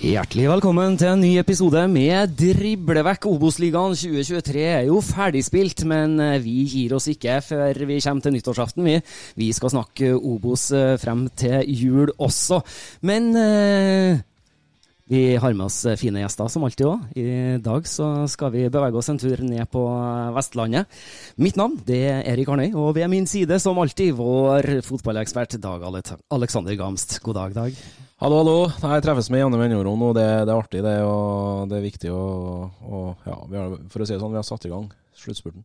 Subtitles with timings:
[0.00, 3.26] Hjertelig velkommen til en ny episode med Driblevekk.
[3.28, 8.32] Obos-ligaen 2023 er jo ferdigspilt, men eh, vi gir oss ikke før vi kommer til
[8.32, 8.86] nyttårsaften.
[8.88, 8.96] Vi,
[9.36, 12.62] vi skal snakke Obos eh, frem til jul også.
[13.04, 14.22] Men eh,
[15.10, 17.06] vi har med oss fine gjester, som alltid òg.
[17.18, 17.24] I
[17.58, 19.82] dag så skal vi bevege oss en tur ned på
[20.36, 20.86] Vestlandet.
[21.34, 25.82] Mitt navn det er Erik Arnøy, og ved min side, som alltid, vår fotballekspert Dag
[26.30, 27.18] Alexander Gamst.
[27.26, 27.82] God dag, Dag.
[28.22, 28.56] Hallo, hallo.
[28.70, 30.96] Jeg treffes med Janne mellomrom og Det, det er artig, det.
[31.02, 32.24] Og det er viktig å
[32.86, 35.64] og, Ja, har, for å si det sånn, vi har satt i gang sluttspurten.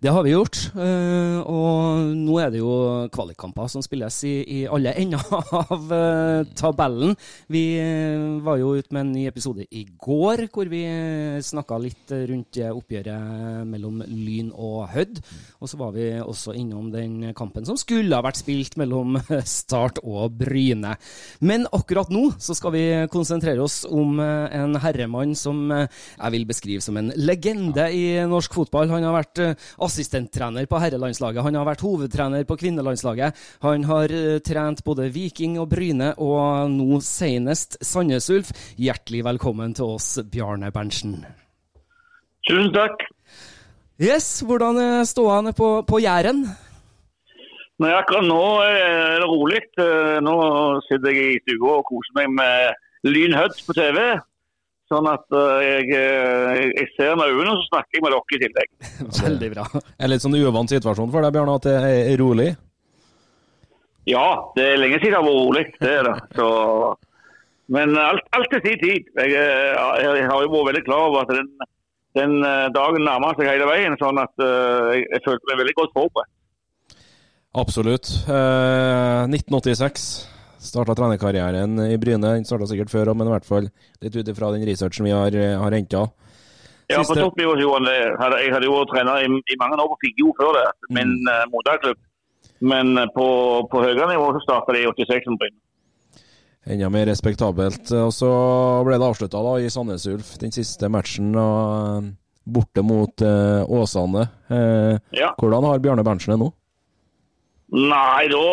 [0.00, 2.72] Det har vi gjort, eh, og nå er det jo
[3.12, 5.20] kvalikkamper som spilles i, i alle ender
[5.58, 7.12] av eh, tabellen.
[7.52, 10.80] Vi eh, var jo ute med en ny episode i går hvor vi
[11.44, 15.20] snakka litt rundt oppgjøret mellom Lyn og Hødd.
[15.60, 20.00] Og så var vi også innom den kampen som skulle ha vært spilt mellom Start
[20.00, 20.94] og Bryne.
[21.44, 26.88] Men akkurat nå så skal vi konsentrere oss om en herremann som jeg vil beskrive
[26.88, 28.88] som en legende i norsk fotball.
[28.96, 29.44] Han har vært
[29.82, 31.42] assistenttrener på herrelandslaget.
[31.46, 33.36] Han har vært hovedtrener på kvinnelandslaget.
[33.66, 38.52] Han har uh, trent både Viking og Bryne, og nå senest Sandnes Ulf.
[38.80, 41.20] Hjertelig velkommen til oss, Bjarne Berntsen.
[42.48, 43.04] Tusen takk.
[44.00, 46.46] Yes, hvordan er han på, på Jæren?
[47.80, 49.60] Nei, akkurat nå er det rolig.
[50.24, 50.36] Nå
[50.88, 54.00] sitter jeg i stua og koser meg med Lyn på TV.
[54.90, 58.70] Sånn at uh, jeg, jeg, ser med øynene, så snakker jeg med dere i tillegg.
[59.26, 59.66] Veldig bra.
[59.76, 62.48] Det litt sånn uvant situasjon for deg, Bjørn, at det er rolig?
[64.10, 65.64] Ja, det er lenge siden det har vært rolig.
[65.78, 66.16] Det er det.
[66.34, 66.48] Så,
[67.70, 69.12] men alt, alt til sin tid.
[69.20, 71.52] Jeg, jeg, har jo vært veldig klar over at den,
[72.18, 72.36] den
[72.74, 73.94] dagen nærmer seg hele veien.
[74.02, 76.34] Sånn at uh, jeg, jeg følte meg veldig godt forberedt.
[77.50, 78.06] Absolutt.
[78.30, 82.36] Eh, 1986 starta trenerkarrieren i Bryne.
[82.36, 83.70] Den starta sikkert før men i hvert fall
[84.02, 86.08] litt ut ifra den researchen vi har, har henta.
[86.90, 87.88] Ja, på toppnivå gjorde han.
[88.40, 91.28] Jeg hadde jo vært trener i, i, mange år på Figgjo før det, min mm.
[91.30, 91.98] uh, moderklubb.
[92.66, 93.26] Men uh, på,
[93.70, 95.60] på høyere nivå så starta det i 86 som Bryne.
[96.70, 97.92] Enda mer respektabelt.
[97.94, 98.30] Og så
[98.84, 101.30] ble det avslutta i Sandnes Ulf, den siste matchen.
[101.38, 102.10] Og,
[102.50, 104.26] borte mot uh, Åsane.
[105.14, 105.28] ja.
[105.38, 106.48] Hvordan har Bjarne Berntsen det nå?
[107.70, 108.44] Nei, da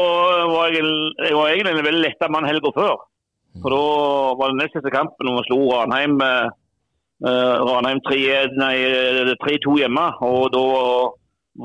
[0.51, 0.85] var jeg,
[1.25, 2.97] jeg var egentlig en veldig letta mann helga før.
[3.63, 3.85] For da
[4.37, 6.49] var det nest siste kampen når vi slo Ranheim, uh,
[7.65, 10.05] Ranheim 3-2 hjemme.
[10.27, 10.65] Og da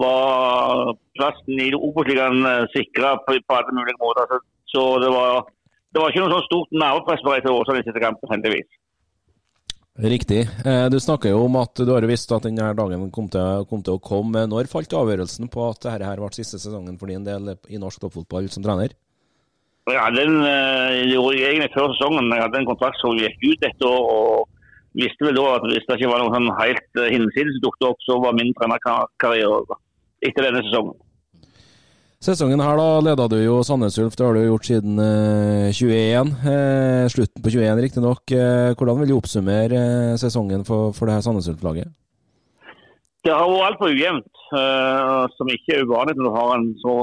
[0.02, 2.40] var plassen i Obos-ligaen
[2.72, 4.32] sikra på, på, alle mulige måter.
[4.32, 4.40] Så,
[4.72, 5.44] så det, var,
[5.92, 8.70] det, var, ikke noe sånn stort nervepress på vei til Åsane i siste kampen, heldigvis.
[9.92, 10.46] Riktig.
[10.88, 13.98] Du snakker jo om at du har visst at denne dagen kom til, kom til
[13.98, 14.46] å komme.
[14.48, 18.00] Når falt avgjørelsen på at dette her ble siste sesongen for din del i norsk
[18.00, 18.96] toppfotball som trener?
[19.90, 22.32] Eh, jeg egentlig før sesongen.
[22.32, 24.00] Jeg hadde en kontrakt som gikk ut et år.
[24.16, 24.48] og
[24.98, 27.88] visste vel da at hvis det ikke var noe sånn helt uh, hinsides som dukket
[27.88, 29.78] opp, så var min trenerkarriere
[30.22, 30.98] etter denne sesongen.
[32.22, 36.28] Sesongen her da leda du jo Sandnes Ulf, det har du gjort siden eh, 21.
[36.46, 38.22] Eh, slutten på 21 riktignok.
[38.30, 41.90] Eh, hvordan vil du oppsummere eh, sesongen for, for det her Sandnes Ulf-laget?
[43.26, 46.96] Det har vært altfor ujevnt, eh, som ikke er uvanlig når du har en så,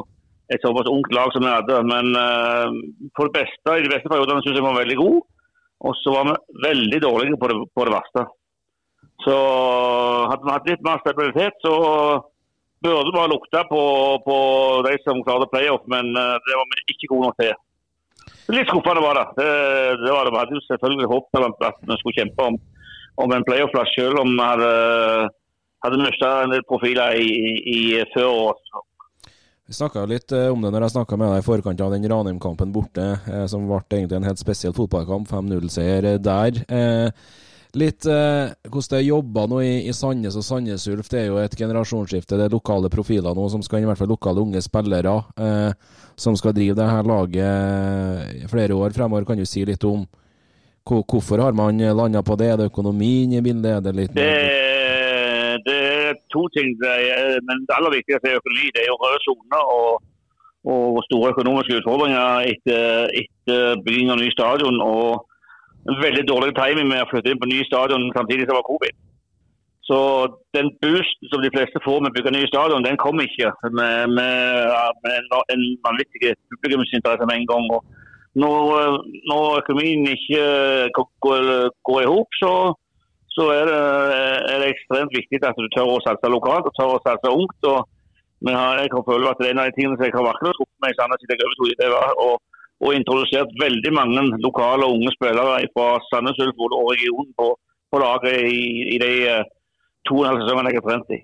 [0.55, 1.83] et såpass ungt lag som vi hadde.
[1.91, 2.79] Men eh,
[3.11, 5.23] for det beste, i de beste periodene syns jeg vi var veldig gode.
[5.83, 8.27] Og så var vi veldig dårlige på det, på det verste.
[9.27, 9.35] Så
[10.31, 11.75] hadde vi hatt litt mer stabilitet, så
[12.83, 13.81] burde bare lukte på,
[14.27, 14.37] på
[14.87, 17.55] de som klarte playoff, men eh, det var vi ikke gode nok til.
[18.49, 19.25] Litt skuffende var det.
[19.37, 19.49] Det,
[20.03, 20.33] det var det.
[20.33, 22.59] Vi hadde selvfølgelig håpet at vi skulle kjempe om,
[23.23, 24.71] om en playoff-plass, selv om vi hadde,
[25.85, 27.81] hadde mista en del profiler i, i, i
[28.15, 28.79] før året.
[29.69, 32.07] Vi snakka litt eh, om det når jeg snakka med deg i forkant av den
[32.09, 35.29] Ranheim-kampen borte, eh, som ble egentlig en helt spesiell fotballkamp.
[35.29, 36.63] 5-0-seier eh, der.
[37.77, 41.09] Litt eh, hvordan det jobber nå i, i Sandnes og Sandnes Ulf.
[41.11, 42.39] Det er jo et generasjonsskifte.
[42.39, 46.37] Det er lokale profiler nå som skal i hvert fall lokale unge spillere, eh, som
[46.39, 49.27] skal drive det her laget flere år fremover.
[49.29, 50.07] Kan du si litt om
[50.89, 52.49] hvorfor har man landa på det?
[52.49, 53.75] Er det økonomien i bildet?
[53.77, 54.33] Er det litt det,
[55.69, 56.73] det er to ting.
[56.81, 58.73] Er, men det aller viktigste er økonomi.
[58.73, 60.01] Det er jo røde soner og,
[60.65, 64.81] og, store økonomiske utfordringer etter, etter bygging av ny stadion.
[64.81, 65.28] og
[65.85, 68.97] veldig dårlig timing med å flytte inn på ny stadion samtidig som det var covid.
[69.89, 69.99] Så
[70.53, 74.11] den boosten som de fleste får med å bygge ny stadion, den kom ikke med,
[74.17, 77.65] med, med en vanvittig publikumsinteresse med en gang.
[77.73, 77.81] Og
[78.37, 78.99] når,
[79.31, 80.43] når økonomien ikke
[81.25, 81.47] går,
[81.89, 82.51] går i hop, så,
[83.33, 83.79] så er, det,
[84.51, 87.71] er, det, ekstremt viktig at du tør å satse lokalt og tør å satse ungt.
[87.73, 87.87] og
[88.45, 90.53] men jeg kan føle at det er en av de tingene som jeg har virkelig
[90.55, 92.13] truffet meg i Sandnes siden jeg overtok, det var
[92.79, 97.51] og introdusert veldig mange lokale og unge spillere fra Sandnes Ulf og regionen på,
[97.91, 98.61] på laget i,
[98.95, 99.49] i de eh,
[100.07, 101.19] to og en halv sesongene jeg har trent i.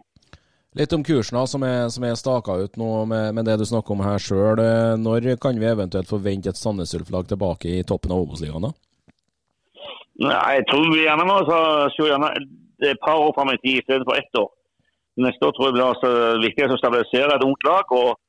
[0.76, 3.96] Litt om kursen som er, som er staka ut nå med, med, det du snakker
[3.96, 4.60] om her sjøl.
[4.60, 8.68] Eh, når kan vi eventuelt forvente et Sandnes Ulf-lag tilbake i toppen av Obos-ligaen?
[10.20, 12.30] Jeg tror vi gjerne må se gjerne
[12.84, 14.52] et par år fram i tid for ett år.
[15.24, 16.12] Neste år tror jeg blir altså
[16.44, 17.92] viktig å stabilisere et ungt lag.
[17.96, 18.20] og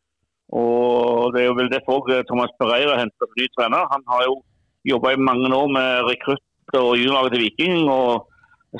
[0.53, 3.89] og Det er jo vel derfor Thomas Pereira henter ny trener.
[3.93, 4.35] Han har jo
[4.87, 8.29] jobba i mange år med rekrutt og juniorlaget til Viking, og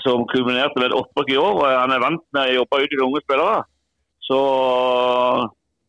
[0.05, 1.63] som kulminerte med et opprykk i år.
[1.83, 3.61] Han er vant med å jobbe ut i unge spillere.
[4.27, 4.39] Så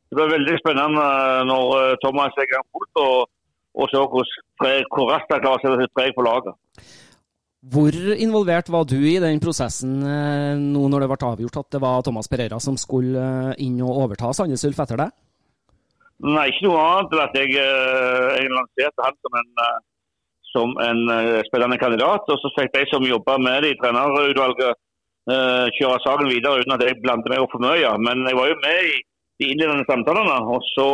[0.09, 1.07] det blir veldig spennende
[1.49, 3.27] når Thomas er i gang fullt, og,
[3.77, 6.57] og se hvor raskt han klarer å sette sitt preg på laget.
[7.67, 11.81] Hvor involvert var du i den prosessen eh, nå når det ble avgjort at det
[11.83, 15.09] var Thomas Pereira som skulle eh, inn og overta Sandnes Ulf etter det?
[16.25, 19.77] Nei, ikke noe annet enn at jeg, eh, jeg lanserte han som en, eh,
[20.49, 22.25] som en eh, spillende kandidat.
[22.25, 24.83] Og så fikk de som jobba med det i trenerutvalget
[25.27, 27.89] kjøre saken videre uten at jeg blandet meg opp for mye.
[27.99, 28.93] Men jeg var jo med i
[29.43, 30.37] de innledende samtalene.
[30.55, 30.85] Og så,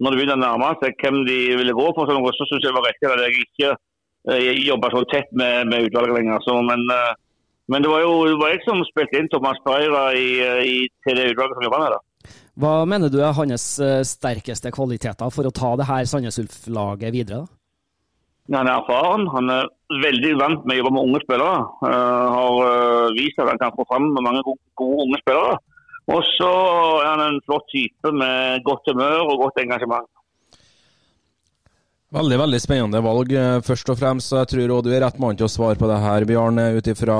[0.00, 2.78] når det begynte å nærme seg hvem de ville gå for, så syns jeg det
[2.78, 6.40] var riktig at jeg ikke jobba så tett med, med utvalget lenger.
[6.48, 6.88] Så, men,
[7.68, 11.20] men, det var jo det var jeg som spilte inn Thomas Pereira i, i, til
[11.20, 12.02] det utvalget som jobba med det.
[12.54, 17.14] Hva mener du er hans eh, sterkeste kvaliteter for å ta det her Sandnes Ulf-laget
[17.14, 17.42] videre?
[18.52, 19.24] Han er erfaren.
[19.32, 19.70] Han er
[20.04, 21.62] veldig vant med å jobbe med unge spillere.
[21.82, 25.56] Uh, har uh, vist at han kan få fram mange gode, gode unge spillere.
[26.12, 26.50] Og så
[27.00, 30.06] er han en flott type med godt humør og godt engasjement.
[32.14, 34.30] Veldig veldig spennende valg, eh, først og fremst.
[34.30, 36.86] Jeg tror også du er rett mann til å svare på det her, Bjørn, Ut
[36.86, 37.16] ifra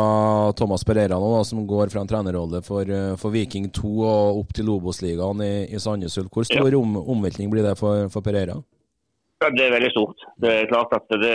[0.55, 4.39] Thomas Pereira, nå, da, som går fra en trenerrolle for, eh, for, Viking 2 og
[4.45, 6.31] opp til Lobos-ligaen i, i Sandnes Ulf.
[6.31, 6.79] Hvor stor ja.
[6.79, 8.55] om, omveltning blir det for, for, Pereira?
[9.43, 10.23] Ja, Det er veldig stort.
[10.39, 11.35] Det er klart at det,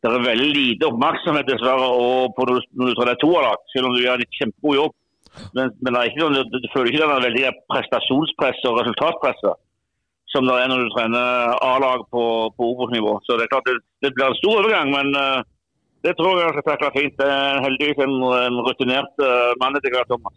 [0.00, 1.92] det er veldig lite oppmerksomhet dessverre
[2.32, 4.96] på når du tror det er toerlag, selv om du gjør en kjempegod jobb.
[5.52, 9.62] Men, men det er ikke, du, du føler ikke det veldig prestasjonspresset og resultatpresset
[10.32, 12.24] som det er når du trener A-lag på,
[12.56, 13.18] på Obos-nivå.
[13.26, 15.44] Så det er klart det, det, blir en stor overgang, men uh,
[16.06, 17.14] det tror jeg skal takle fint.
[17.20, 20.36] Det er heldigvis en, en rutinert uh, mann etter hvert, Thomas.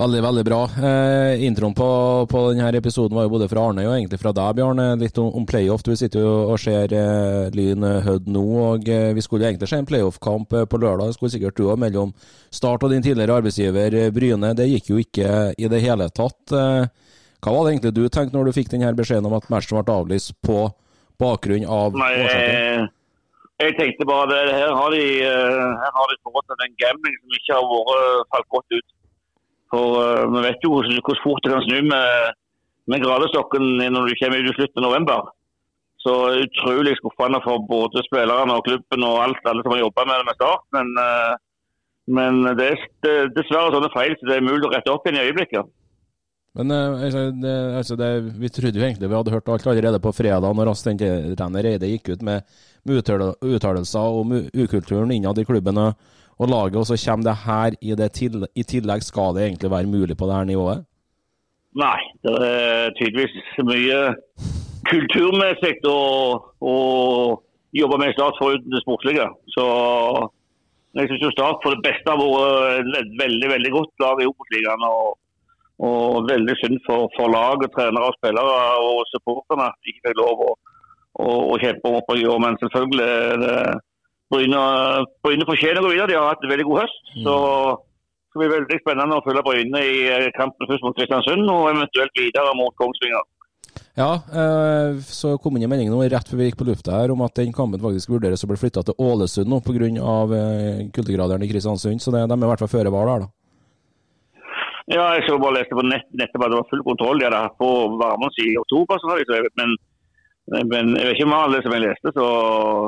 [0.00, 0.60] Veldig, veldig bra.
[0.88, 1.86] Eh, introen på,
[2.30, 4.86] på, denne episoden var jo både fra Arne og egentlig fra deg, Bjarne.
[4.96, 5.84] Litt om, om playoff.
[5.84, 8.44] Du sitter jo og ser eh, Lyn Hødd nå.
[8.62, 11.10] og eh, Vi skulle egentlig se en playoff-kamp eh, på lørdag.
[11.10, 12.14] Det skulle sikkert du òg, mellom
[12.48, 14.54] Start og din tidligere arbeidsgiver Bryne.
[14.56, 16.56] Det gikk jo ikke i det hele tatt.
[16.56, 17.09] Eh,
[17.40, 19.98] hva var det egentlig du tenkte når du fikk denne beskjeden om at matchen ble
[20.02, 20.68] avlyst på
[21.20, 22.88] bakgrunn av Nei, årsaken?
[23.60, 27.36] Jeg tenkte bare det, her har de, eh, her har de foretatt en gambling som
[27.36, 28.88] ikke har vært falt godt ut.
[29.70, 32.38] For uh, Vi vet jo hvor fort det kan snu med,
[32.90, 35.28] med gradestokken når du kommer ut i slutten av november.
[36.00, 40.16] så utrolig skuffende for både spillerne og klubben og alt, alle som har jobba med
[40.16, 40.62] det med start.
[40.72, 41.34] Men, uh,
[42.16, 42.70] men det
[43.04, 45.68] det er dessverre sånne feil så det er mulig å rette opp igjen i øyeblikket.
[46.58, 48.10] Men eh, altså, det, altså det,
[48.42, 52.10] vi trodde jo egentlig vi hadde hørt alt allerede på fredag, når assistenttrener Eide gikk
[52.14, 52.46] ut med,
[52.88, 57.76] med uttalelser om ukulturen innad i klubben og, og laget, og så kommer det her
[57.78, 59.04] i, det til, i tillegg.
[59.06, 60.86] Skal det egentlig være mulig på det her nivået?
[61.78, 63.98] Nei, det er tydeligvis mye
[64.90, 66.00] kulturmessig å,
[66.66, 66.76] å
[67.78, 69.28] jobbe med Start foruten det sportslige.
[69.54, 69.64] Så
[70.98, 74.88] jeg syns Start for det beste har vært et veldig veldig godt lag i Obos-ligaen.
[75.80, 80.18] Og, veldig synd for, for lag, trenere, og spillere og supporterne at de ikke fikk
[80.18, 80.50] lov å,
[81.24, 82.42] å, å kjempe om opp gjøre.
[82.44, 83.54] Men selvfølgelig er det
[84.30, 84.64] Bryne,
[85.24, 86.10] Bryne fortjener å gå videre.
[86.12, 87.14] De har hatt en veldig god høst.
[87.24, 87.36] så
[88.30, 92.14] det blir veldig spennende å følge Bryne i eh, kampen først mot Kristiansund, og eventuelt
[92.14, 93.24] videre mot Kongsvinger.
[93.98, 97.10] Ja, eh, så kom inn en melding nå rett før vi gikk på lufta her
[97.10, 99.74] om at den kampen faktisk vurderes å bli flytta til Ålesund nå pga.
[99.82, 102.02] kuldegraderen kultegraderen i Kristiansund.
[102.02, 103.34] Så det, de er i hvert fall føre var der, da.
[104.90, 107.20] Ja, jeg så bare leste på nett, nettopp at det var full kontroll.
[107.20, 107.70] De hadde hatt på
[108.00, 108.98] varmen siden oktober,
[109.30, 109.42] de.
[109.60, 109.76] Men,
[110.66, 112.30] men jeg vet ikke om alle som jeg leste, så,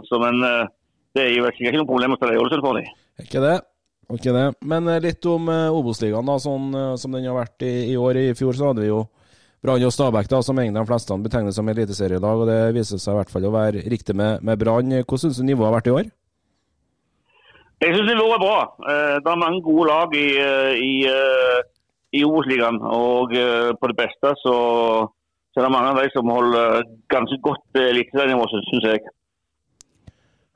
[0.08, 0.70] så men eh,
[1.14, 2.88] det er jo ikke, ikke noe problem å det, i Ålesund for dem.
[3.22, 3.56] Ikke det.
[4.16, 4.46] Ikke det.
[4.66, 8.18] Men eh, litt om eh, Obos-ligaen, da, sånn som den har vært i, i år.
[8.18, 9.04] I fjor så hadde vi jo
[9.62, 12.42] Brann og Stabæk, da, som egentlig de fleste betegner som eliteserielag.
[12.42, 14.90] og Det viser seg i hvert fall å være riktig med, med Brann.
[15.04, 16.10] Hvordan syns du nivået har vært i år?
[17.82, 18.58] Jeg syns nivået er bra.
[19.22, 20.26] Det er mange gode lag i,
[20.82, 20.90] i,
[22.12, 22.78] i Obos-ligaen.
[22.82, 24.54] Og eh, på det beste så,
[25.52, 29.02] så er det mange av de som holder ganske godt eh, eliteserienivå, syns jeg.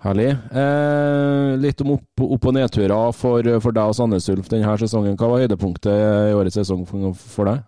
[0.06, 0.28] Herlig.
[0.52, 5.16] Eh, litt om opp-, opp- og nedturer for, for deg og Sandnes Ulf denne sesongen.
[5.16, 7.64] Hva var høydepunktet i årets sesong for, deg?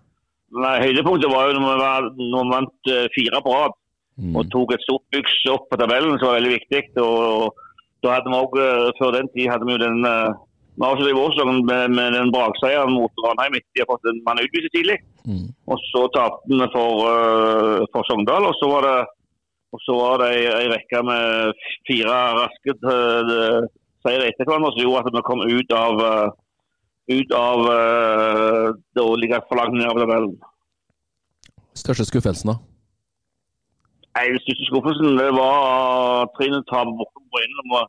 [0.59, 1.83] Nei, Høydepunktet var jo når
[2.17, 3.77] vi, vant eh, fire på rad
[4.19, 4.35] Mm.
[4.35, 6.81] og tok et stort byks opp på tabellen, som var veldig viktig.
[6.99, 7.55] Og
[8.03, 10.33] da hadde vi også, eh, Før den tid hadde vi jo den eh,
[10.79, 14.99] vi i vårsesongen med, med den brakseieren mot Ranheim etter fått en mann utvist tidlig.
[15.27, 15.49] Mm.
[15.67, 18.47] Og så tapte vi for, uh, for Sogndal.
[18.47, 18.99] Og så var det,
[19.75, 23.67] og så var det ei, rekke med fire raske uh,
[24.07, 26.29] seire etter hverandre som gjorde at vi kom ut av uh,
[27.09, 30.35] ut av uh, det å ligge for langt ned på tabellen.
[31.79, 32.59] Største skuffelsen, da?
[34.19, 37.65] Nei, Den største skuffelsen det var trinnet-tapet borte på Bryne.
[37.65, 37.81] Vi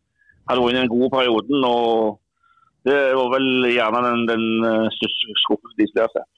[0.50, 1.66] hadde vært inne i den gode perioden.
[1.68, 2.20] og
[2.88, 6.30] Det var vel gjerne den, den eh, største skuffelsen de har sett.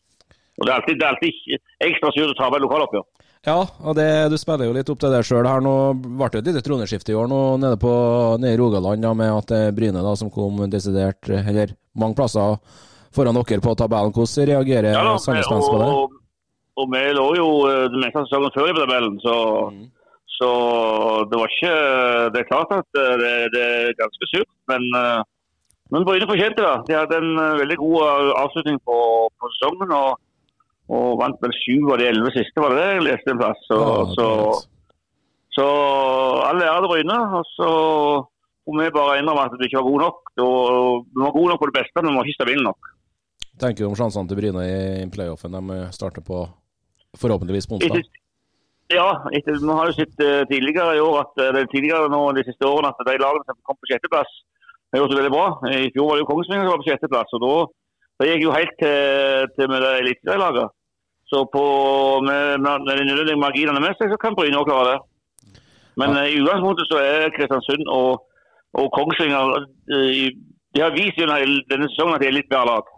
[0.60, 3.06] Og Det er alltid, det er alltid ekstra surt å tape et lokaloppgjør.
[3.42, 5.64] Ja, og det, du spiller jo litt opp til det sjøl her.
[5.66, 7.92] Nå ble det et lite troneskifte i år nå nede, på,
[8.38, 12.20] nede i Rogaland da, med at det er Bryne da, som kom desidert, eller mange
[12.20, 12.60] plasser
[13.16, 14.14] foran dere på tabellen.
[14.14, 15.90] Hvordan reagerer Ja Sandnes på det?
[15.90, 16.14] og,
[16.78, 19.36] og vi lå jo eh, det meste sesongen før i tabellen, så,
[20.38, 20.52] så
[21.32, 21.76] det var ikke
[22.36, 25.22] Det er klart at eh, det, det er ganske surt, men, eh,
[25.92, 26.76] men Bryne fortjente det.
[26.88, 28.98] De hadde en eh, veldig god eh, avslutning på,
[29.38, 29.96] på sesongen.
[29.96, 30.20] og
[30.92, 33.60] og vant vel sju av de elleve siste, var det det jeg leste en plass.
[33.64, 34.26] Så, Ja, så,
[35.56, 35.68] så
[36.50, 37.20] alle ære til Bryne.
[37.38, 37.70] Og så
[38.72, 40.34] må vi bare innrømme at du ikke var god nok.
[40.36, 40.44] Du,
[41.14, 42.92] du var god nok på det beste, men du var ikke stabil nok.
[43.62, 45.56] tenker du om sjansene til Bryne i playoffen?
[45.56, 46.44] De starter på
[47.22, 48.02] forhåpentligvis på onsdag.
[48.02, 52.22] Etter, ja, etter, vi har jo sett eh, tidligere i år at er tidligere nå
[52.36, 54.32] de siste årene at de lagene som kom på sjetteplass,
[54.98, 55.46] har gjort det veldig bra.
[55.72, 57.34] I fjor var det jo Kongsvinger som var på sjetteplass.
[57.38, 57.44] og
[58.22, 60.78] da gikk gikk jo helt til, til med det eliteserielaget.
[61.32, 61.66] Så på,
[62.28, 65.00] med, med, de nødvendige marginene med seg, så kan Bryne òg klare det.
[66.00, 66.26] Men ja.
[66.28, 68.26] i utgangspunktet så er Kristiansund og,
[68.80, 69.56] og Kongsvinger
[69.96, 70.32] eh,
[70.76, 72.92] De har vist gjennom denne sesongen at de er litt bedre lag.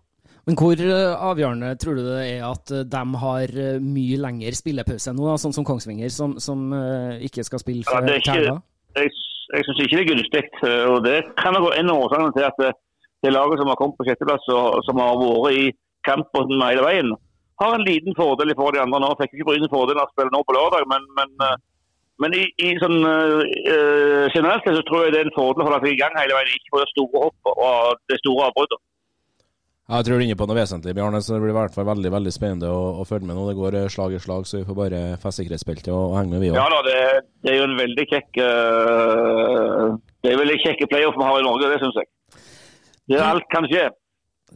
[0.50, 4.54] Men hvor eh, avgjørende tror du det er at eh, de har eh, mye lengre
[4.58, 8.58] spillepause nå, da, sånn som Kongsvinger, som, som eh, ikke skal spille for Ja, Terna?
[8.94, 9.14] det er jeg,
[9.54, 10.44] jeg syns ikke det er gunstig.
[10.68, 12.72] eh, Og det kan være en av årsakene til at det,
[13.24, 15.66] det laget som har kommet på sjetteplass, og som har vært i
[16.08, 17.14] kampen hele veien,
[17.62, 19.04] har en liten fordel i forhold til de andre.
[19.04, 21.56] Nå fikk ikke Bryne fordelen av å spille nå på lørdag, men, men, eh,
[22.22, 25.80] men i, i sånn, uh, generelt så tror jeg det er en fordel å holde
[25.82, 28.82] seg i gang hele veien, ikke få det store hoppet og det store avbruddet.
[29.84, 31.20] Jeg tror du er inne på noe vesentlig, Bjarne.
[31.20, 33.50] så Det blir i hvert fall veldig veldig spennende å, å følge med nå.
[33.50, 36.32] Det går eh, slag i slag, så vi får bare feste sikkerhetsbeltet og, og henge
[36.32, 36.56] med, vi òg.
[36.56, 37.02] Ja da, det,
[37.44, 39.90] det er jo en veldig kjekk uh,
[40.24, 42.10] Det er veldig kjekke playoff vi har i Norge, det syns jeg.
[43.12, 43.84] Det, alt kan skje.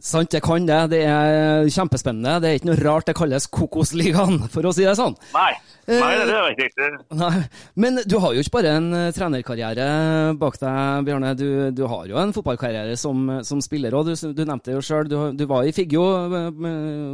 [0.00, 0.78] Sant, jeg kan det.
[0.92, 2.36] Det er kjempespennende.
[2.42, 5.16] Det er ikke noe rart det kalles Kokosligaen, for å si det sånn.
[5.34, 5.50] Nei,
[5.88, 6.70] Nei det er riktig.
[6.76, 7.42] Det- Nei,
[7.74, 11.32] Men du har jo ikke bare en eh, trenerkarriere bak deg, Bjarne.
[11.38, 14.10] Du, du har jo en fotballkarriere som, som spiller òg.
[14.12, 15.08] Du, du nevnte det jo sjøl.
[15.08, 16.50] Du, du var i Figgjo, eh,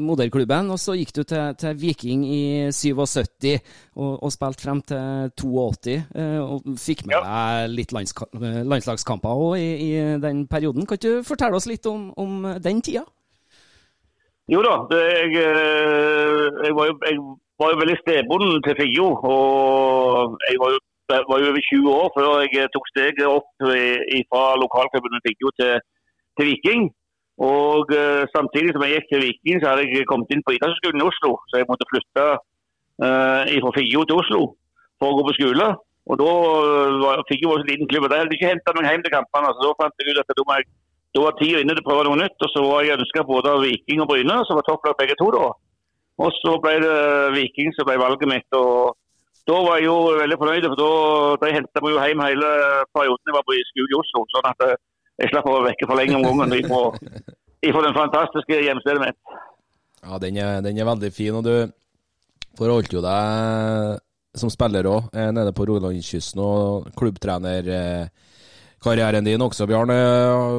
[0.05, 2.43] moderklubben, og så gikk du til, til Viking i
[2.75, 3.55] 77
[3.95, 5.97] og, og spilte frem til 82.
[6.15, 10.85] eh, Og fikk med deg litt landslagskamper òg i, i den perioden.
[10.87, 13.05] Kan ikke du fortelle oss litt om, om den tida?
[14.53, 17.17] Jo da, det, jeg, eh, jeg, var jo, jeg
[17.63, 19.07] var jo veldig stedbonden til Figgjo.
[19.35, 20.79] Og jeg var jo,
[21.15, 23.51] jeg var jo over 20 år før jeg tok steget opp
[24.17, 25.73] i- fra lokalklubben Figgjo til,
[26.37, 26.83] til Viking.
[27.39, 31.03] Og eh, samtidig som jeg gikk til Viking, så hadde jeg kommet inn på idrettshøyskolen
[31.03, 31.31] i Oslo.
[31.49, 32.27] Så jeg måtte flytte
[33.03, 34.43] uh, fra Figgjo til Oslo
[35.01, 35.67] for å gå på skole.
[36.05, 38.91] Og da eh, var Figgjo var så liten klubb, og de hadde ikke henta meg
[38.93, 39.51] hjem til kampene.
[39.57, 40.69] Så da fant jeg ut at da må jeg
[41.15, 42.35] da var tida inne til å prøve noe nytt.
[42.43, 45.31] og Så var jeg ønska både av Viking og Bryne, som var topplag begge to.
[45.31, 45.53] da.
[46.25, 46.97] Og så ble det
[47.37, 48.59] Viking som ble valget mitt.
[48.59, 48.97] og
[49.47, 50.91] Da var jeg jo veldig fornøyd, for da
[51.47, 52.51] de henta meg jo hjem hele
[52.97, 54.25] perioden jeg var på skole i Oslo.
[54.33, 54.77] Sånn at eh,
[55.23, 56.81] jeg slapp å være vekke for lenge om gangen ifra,
[57.69, 59.19] ifra den fantastiske hjemstedet mitt.
[60.03, 61.71] Ja, den er, den er veldig fin, og du
[62.59, 64.01] forholdt jo deg
[64.35, 66.89] som spiller òg, nede på Rogalandskysten, og
[68.85, 69.97] klubbtrenerkarrieren din også, Bjarne.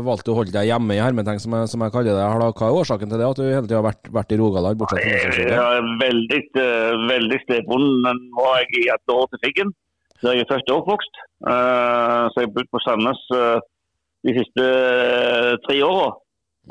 [0.05, 2.25] Valgte å holde deg hjemme i hermetegn, som, som jeg kaller det.
[2.57, 5.03] Hva er årsaken til det, at du hele tida har vært, vært i Rogaland, bortsett
[5.05, 6.41] fra Jeg er veldig,
[7.11, 9.73] veldig veldig Nå var jeg i et år til Figgen.
[10.21, 11.21] Så jeg er først oppvokst.
[11.45, 13.57] Eh, Så jeg har bodd på Sandnes eh,
[14.25, 16.13] de siste eh, tre åra.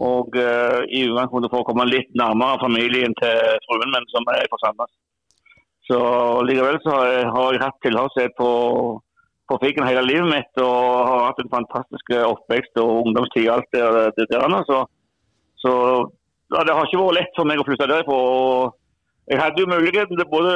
[0.05, 4.49] Og eh, i utgangspunktet for å komme litt nærmere familien til fruen min, som er
[4.51, 4.95] fra Sandnes.
[5.85, 5.99] Så
[6.49, 8.49] likevel så har jeg, har jeg hatt tilhørighet på,
[9.51, 10.53] på Figgen hele livet mitt.
[10.63, 10.77] Og
[11.09, 14.61] har hatt en fantastisk oppvekst og ungdomstid og alt det, det der.
[14.71, 14.79] Så,
[15.65, 15.73] så
[16.55, 18.19] ja, det har ikke vært lett for meg å flytte derfra.
[19.33, 20.55] Jeg hadde jo muligheten til både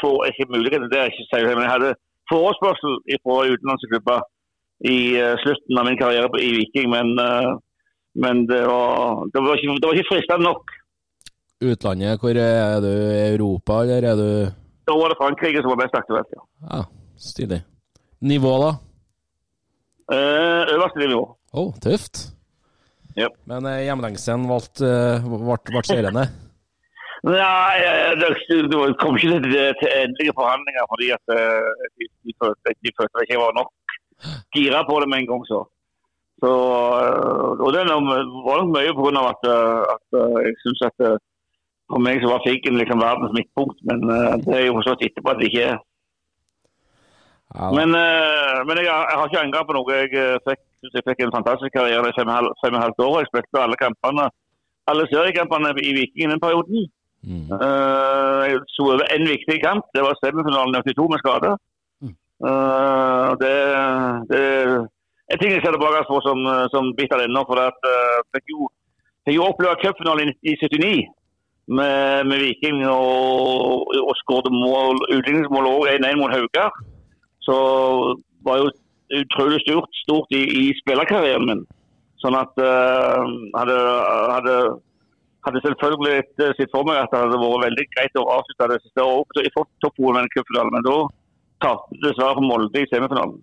[0.00, 1.96] for, Ikke muligheten, det er ikke si, men jeg hadde
[2.32, 4.22] forespørsel fra utenlandske klubber
[4.88, 7.50] i eh, slutten av min karriere i Viking, men, eh,
[8.24, 10.72] men det, var, det, var ikke, det var ikke fristende nok.
[11.60, 12.92] Utlandet, hvor er du?
[13.34, 14.30] Europa, eller er du
[14.88, 16.32] Da var det Frankrike som var mest aktuelt.
[16.32, 16.46] ja.
[16.70, 16.82] Ja,
[17.20, 17.60] stilig.
[18.20, 18.70] Nivå, da?
[20.12, 21.22] Eh, øverste nivå.
[21.52, 22.28] Oh, tøft.
[23.18, 23.32] Yep.
[23.48, 26.24] Men eh, hjemlengselen valgte uh, ble, ble seirende?
[27.26, 28.28] Nei, eh, det,
[29.00, 33.42] kom ikke til, til endelige forhandlinger fordi at eh, de, de, følte, at jeg ikke
[33.42, 33.70] var nok
[34.56, 35.42] gira på det med en gang.
[35.52, 35.60] så.
[36.44, 36.52] så
[37.00, 39.24] eh, og det var nok mye pga.
[39.32, 41.20] at, eh, at eh, jeg syns at eh,
[41.90, 45.32] for meg så var Fiken liksom verdens midtpunkt, men eh, det er jo forstått etterpå
[45.32, 45.78] at det ikke er.
[47.54, 47.70] Ja.
[47.74, 49.96] Men, eh, men jeg, har- jeg har ikke angret på noe.
[50.00, 50.60] Jeg eh, fikk,
[50.94, 53.16] jeg fikk en fantastisk karriere i fem og et halvt- fem og et halvt år.
[53.22, 54.24] Jeg spilte alle kampene,
[54.90, 56.86] alle seriekampene i Viking i den perioden.
[57.20, 57.50] Mm.
[57.52, 59.84] Uh, jeg så over en viktig kamp.
[59.94, 61.50] Det var semifinalen i 82 med skade.
[62.40, 63.52] Uh, det,
[64.30, 64.44] det
[65.28, 66.38] er ting jeg ser tilbake på som,
[66.72, 67.42] som bitter ennå.
[67.50, 68.70] For at, uh, fikk jo,
[69.28, 71.02] fikk jo oppleve cupfinalen i, i 79
[71.76, 76.72] med, med Viking og, og skåret mål, utligningsmål òg 1-1 mot Haugar.
[77.50, 77.58] Så
[78.46, 78.70] var jo
[79.18, 81.64] utrolig stort, stort i, i spillerkarrieren min.
[82.22, 83.24] Sånn at uh,
[83.56, 83.76] hadde,
[84.30, 84.56] hadde
[85.46, 88.82] hadde selvfølgelig et- sett for meg at det hadde vært veldig greit å avslutte det
[88.84, 90.96] siste året i topphodet med en cupfinale, men da
[91.64, 93.40] tapte dessverre Molde i semifinalen.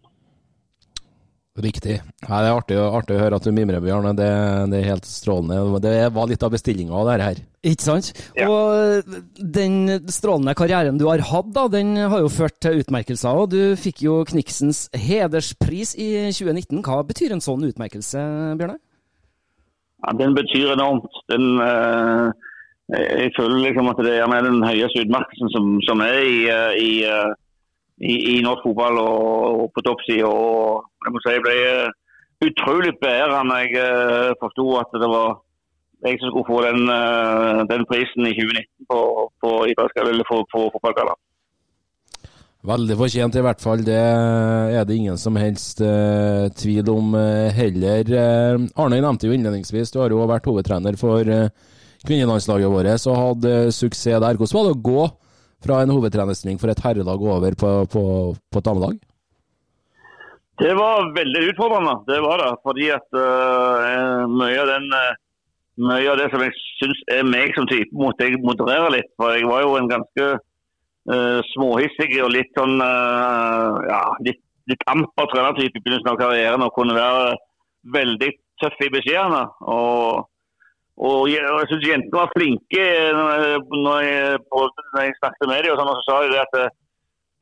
[1.58, 1.96] Riktig.
[2.22, 4.12] Ja, det er artig, artig å høre at du mimrer, Bjarne.
[4.14, 4.28] Det,
[4.70, 5.80] det er helt strålende.
[5.82, 7.40] Det var litt av bestillinga av det her.
[7.66, 8.12] Ikke sant?
[8.38, 8.46] Ja.
[8.46, 9.08] Og
[9.42, 9.80] den
[10.14, 13.42] strålende karrieren du har hatt, da, den har jo ført til utmerkelser.
[13.42, 16.84] og Du fikk jo Kniksens hederspris i 2019.
[16.86, 18.22] Hva betyr en sånn utmerkelse,
[18.60, 18.78] Bjørne?
[20.06, 21.10] Ja, den betyr enormt.
[21.34, 22.30] Den, eh,
[22.94, 26.92] jeg føler liksom at det er den høyeste utmerkelsen som, som er i, eh, i,
[27.10, 27.34] eh,
[27.98, 30.30] i, i norsk fotball og, og på toppsida.
[31.06, 31.96] Jeg må si jeg ble eh,
[32.48, 35.38] utrolig bedre når jeg uh, forsto at det var
[36.06, 39.00] jeg som skulle få den, eh, den prisen i 2019 på,
[39.42, 41.22] på, idrettsgallaen eller på, fotballgallaen.
[42.68, 43.84] Veldig fortjent, i hvert fall.
[43.86, 48.12] Det er det ingen som helst eh, tvil om eh, heller.
[48.12, 51.50] Eh, Arne nevnte jo innledningsvis, du har jo vært hovedtrener for eh,
[52.06, 54.38] kvinnelandslaget vårt og hatt eh, suksess der.
[54.38, 55.08] Hvordan var det å gå
[55.64, 58.04] fra en hovedtrenerstilling for et herrelag over på, på,
[58.38, 58.98] på et damelag?
[60.58, 62.52] Det var veldig utfordrende, det var det.
[62.66, 65.18] Fordi at uh, mye, av den, uh,
[65.86, 69.12] mye av det som jeg syns er meg som type, måtte jeg moderere litt.
[69.22, 74.42] For jeg var jo en ganske uh, småhissig og litt sånn uh, ja, litt,
[74.72, 77.38] litt amper trenertype i begynnelsen av karrieren og kunne være
[77.94, 79.44] veldig tøff i beskjedene.
[79.70, 80.26] Og
[80.98, 85.74] og jeg, jeg syns jentene var flinke jeg, når jeg, når jeg snakket med dem.
[85.74, 86.56] Og sånn, og så sa jeg at,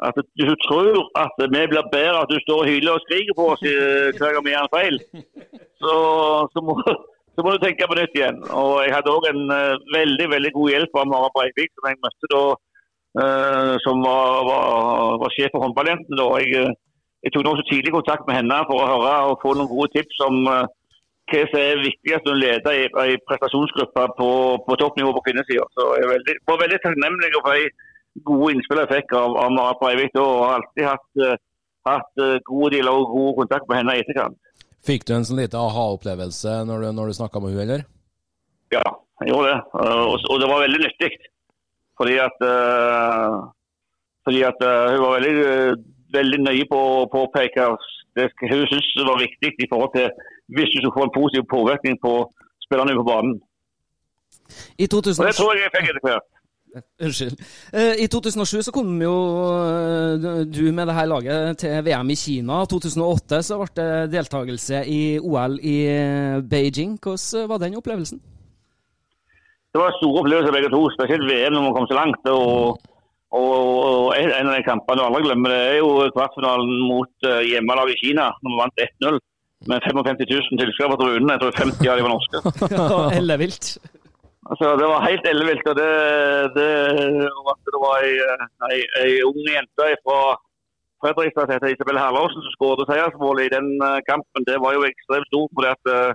[0.09, 0.89] at du tror
[1.21, 4.35] at vi blir bedre at du står og hyler og skriker på oss eh, hver
[4.35, 4.99] gang vi gjør en feil.
[5.79, 5.95] Så,
[6.51, 6.75] så, må,
[7.35, 8.43] så må du tenke på nytt igjen.
[8.51, 12.01] Og jeg hadde òg en eh, veldig veldig god hjelp av Mara Breivik, som jeg
[12.03, 12.45] møtte da.
[13.23, 16.31] eh, som var, var, var sjef for håndballjentene.
[16.43, 16.75] Jeg, eh,
[17.23, 20.19] jeg tok også tidlig kontakt med henne for å høre og få noen gode tips
[20.27, 20.65] om eh,
[21.31, 24.29] hva som er viktigst å lede i en prestasjonsgruppe på,
[24.67, 25.65] på toppnivå på kvinnesida.
[25.73, 29.77] Så jeg veldig, var veldig takknemlig for de gode innspillene jeg fikk av, av Mara
[29.79, 30.13] Breivik.
[30.21, 31.39] og har alltid hatt, eh,
[31.89, 34.37] hatt eh, god dialog og god kontakt med henne i etterkant.
[34.85, 37.87] Fikk du en sånn liten aha-opplevelse når du, når du snakka med henne, eller?
[38.75, 38.85] Ja,
[39.23, 39.59] jeg gjorde det.
[39.81, 41.11] Og, og det var veldig nyttig.
[41.97, 43.41] Fordi at, eh,
[44.27, 45.83] fordi at hun var veldig,
[46.13, 47.69] veldig nøye på å påpeke
[48.15, 50.07] det hun syntes var viktig i forhold til
[50.53, 52.13] hvis du skulle få en positiv påvirkning på
[52.65, 53.35] spillerne på banen.
[54.77, 56.31] I Og det tror jeg jeg fikk etter hvert.
[56.75, 57.39] Unnskyld.
[57.73, 59.13] Eh, I 2007 så kom jo
[59.55, 62.65] eh, du med det her laget til VM i Kina.
[62.67, 66.97] 2008 så ble det deltakelse i OL i eh, Beijing.
[66.99, 68.19] Hvordan var den opplevelsen?
[69.71, 72.27] Det var store opplevelser begge to, spesielt VM når man kom så langt.
[72.31, 72.77] Og,
[73.35, 77.97] og, en av de kampene du aldri glemmer, det er jo kvartfinalen mot uh, hjemmelaget
[77.97, 79.17] i Kina, når vi vant 1-0.
[79.69, 81.31] Med 55 000 tilskuere på tribunen.
[81.33, 82.37] Jeg tror 50 av de var norske.
[83.19, 83.69] Ellevilt.
[84.49, 85.67] Altså, det var helt ellevilt.
[85.71, 85.91] og det,
[86.57, 86.69] det,
[87.73, 88.11] det var ei,
[88.69, 90.19] ei, ei ung jente fra
[91.01, 94.45] Fredrikstad som heter Isabel Herlausen som skåret seiersmålet i den eh, kampen.
[94.49, 95.51] Det var jo ekstremt stort.
[95.57, 96.13] fordi at eh,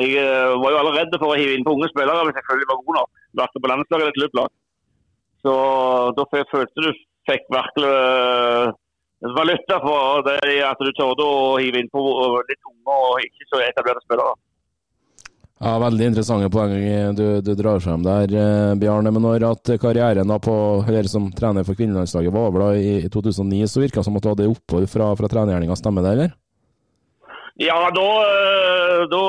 [0.00, 2.70] Jeg eh, var jo allerede for å hive inn på unge spillere hvis jeg selvfølgelig
[2.70, 3.10] var god nok.
[3.42, 4.50] Vært på landslaget eller klubblag.
[5.40, 5.52] Så
[6.16, 6.90] da følte du
[7.30, 7.92] fikk virkelig
[9.20, 12.04] valuta for det at du torde å hive inn på
[12.48, 14.36] litt unge og ikke så etablerte spillere.
[15.60, 16.72] Ja, Veldig interessante poeng
[17.12, 19.10] du, du drar frem der, eh, Bjarne.
[19.12, 20.54] Men når at karrieren da på,
[20.88, 24.16] eller som trener for kvinnelandslaget var over da i, i 2009, så virka det som
[24.16, 25.76] at du hadde opphold fra, fra trenergjerninga.
[25.76, 26.32] Stemmer det, eller?
[27.60, 29.20] Ja, da, eh, da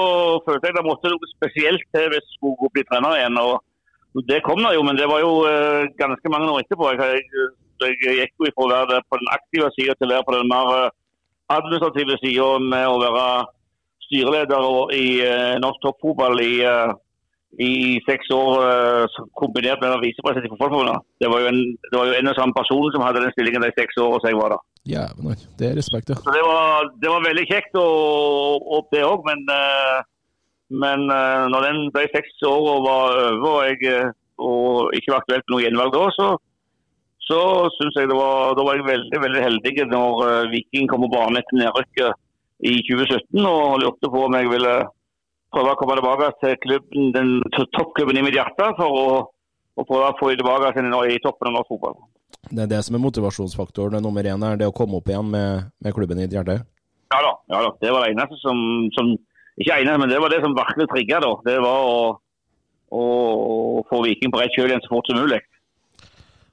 [0.46, 3.42] følte jeg det måtte noe spesielt til hvis jeg skulle bli trener igjen.
[3.44, 6.94] og Det kom da jo, men det var jo eh, ganske mange år etterpå.
[6.96, 7.26] Jeg,
[7.88, 10.36] jeg, jeg gikk jo ifra å være på den aktive sida til å være på
[10.38, 10.92] den mer eh,
[11.56, 13.30] administrative sida med å være
[14.08, 14.68] styreleder
[14.98, 16.94] i eh, norsk toppfotball i, eh,
[17.68, 17.74] i
[18.08, 21.08] seks år kombinert med å være visepresident i Fotballforbundet.
[21.20, 23.66] Det var jo en, det var jo en og samme person som hadde den stillingen
[23.66, 24.64] de seks årene som jeg var der.
[24.90, 25.04] Ja,
[25.60, 26.18] det er respekt, ja.
[26.26, 29.28] Det var, det var veldig kjekt, og, og det òg.
[29.28, 29.44] Men,
[30.82, 34.08] men når den de seks årene var over og, jeg,
[34.42, 36.30] og ikke var aktuelt med noe gjenvalg da, så,
[37.32, 37.42] så
[37.78, 41.12] syns jeg det var, da var jeg veldig veldig heldig når eh, Viking kom på
[41.14, 42.20] banen etter nedrykket
[42.68, 44.74] i 2017 og lurte på om jeg ville
[45.52, 47.32] prøve å komme tilbake til klubben, den
[47.76, 49.08] toppklubben i mitt hjerte for å,
[49.80, 51.98] å prøve å få dem tilbake til i toppen av norsk fotball.
[52.52, 55.10] Det er det som er motivasjonsfaktoren det er nummer én er det å komme opp
[55.10, 56.62] igjen med, med klubben i ditt hjerte.
[57.12, 57.72] Ja da, ja da.
[57.84, 58.58] Det var det eneste som,
[58.96, 59.14] som
[59.60, 61.20] Ikke eneste, men det var det som virkelig trigga.
[61.46, 61.98] Det var å,
[62.96, 65.42] å, å få Viking på rett kjøl igjen så fort som mulig.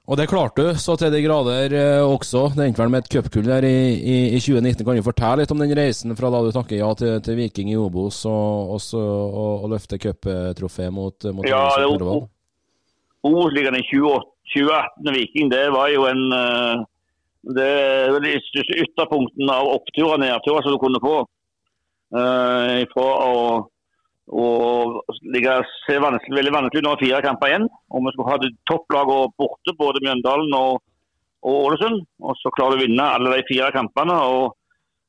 [0.09, 2.47] Og det klarte du så til de grader eh, også.
[2.55, 4.81] Det endte vel med et cupkull der i, i, i 2019.
[4.81, 7.69] Kan du fortelle litt om den reisen fra da du takker ja til, til Viking
[7.69, 11.67] i Obos og, og, så, og, og løfte cuptrofé mot, mot Ja?
[13.29, 16.85] Obos-ligaen i 2018 2018 Viking, det var jo en eh,
[17.55, 18.39] Det er vel de
[18.83, 21.19] ytterpunktene av oppturer og nedturer som du kunne få.
[22.09, 23.35] Uh, fra å,
[24.29, 25.01] å
[25.33, 25.63] ligger
[26.03, 27.65] vanskelig, veldig vanskelig når nå fire kamper igjen.
[27.89, 30.81] Og vi skulle ha topplagene borte, både Mjøndalen og,
[31.41, 32.03] og Ålesund.
[32.21, 34.15] Og så klarer du å vinne alle de fire kampene.
[34.29, 34.55] og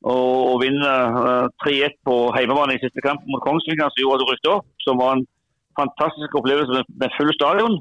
[0.01, 0.17] og,
[0.49, 4.31] og vinne uh, 3-1 på hjemmebane i siste kamp mot Kongsvinger, som gjorde at du
[4.31, 4.65] rykket opp.
[4.81, 5.27] Som var en
[5.77, 7.75] fantastisk opplevelse med, med full stadion.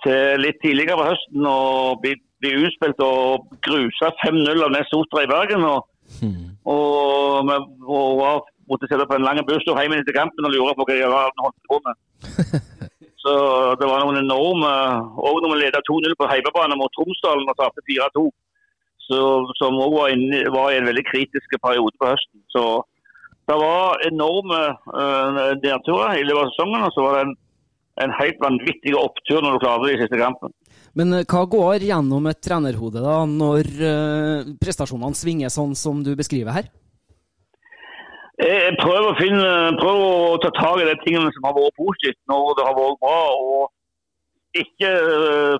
[0.00, 1.58] Til litt tidligere på høsten å
[2.00, 5.66] bli, bli utspilt og grusa 5-0 av Ness Otra i Bergen.
[5.68, 5.84] Og,
[6.72, 10.74] og, vi- og var, måtte sette på en lang busstur hjem etter kampen og lure
[10.78, 12.00] på hva jeg holdt på med.
[13.22, 13.32] Så
[13.78, 14.70] det var noen enorme
[15.22, 18.24] Og når vi ledet 2-0 på hjemmebane mot Tromsdalen og tapte 4-2
[19.06, 19.18] så,
[19.58, 20.12] som òg var,
[20.54, 22.42] var i en veldig kritisk periode på høsten.
[22.54, 22.62] Så
[23.50, 24.60] det var enorme
[24.94, 27.32] uh, nedturer i løpet av sesongen, og så var det en,
[28.06, 30.54] en helt vanvittig opptur når du klarte det i siste kampen.
[30.98, 36.12] Men eh, hva går gjennom et trenerhode da, når eh, prestasjonene svinger sånn som du
[36.18, 36.70] beskriver her?
[38.42, 42.18] Jeg prøver å, finne, prøver å ta tak i de tingene som har vært positivt
[42.30, 45.54] når det har vært bra, og ikke, uh,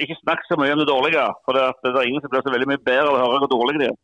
[0.00, 1.24] ikke snakke så mye om det dårlige.
[1.44, 3.52] For det, det er ingen som blir så veldig mye bedre av å høre hvor
[3.56, 3.98] dårlig de er.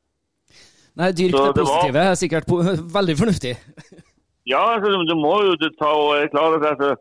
[0.96, 2.58] Nei, Dyrk det, det positive var- er sikkert po
[2.98, 3.54] veldig fornuftig.
[4.48, 6.96] Ja, altså, du, må jo du ta og jeg er klar over at altså,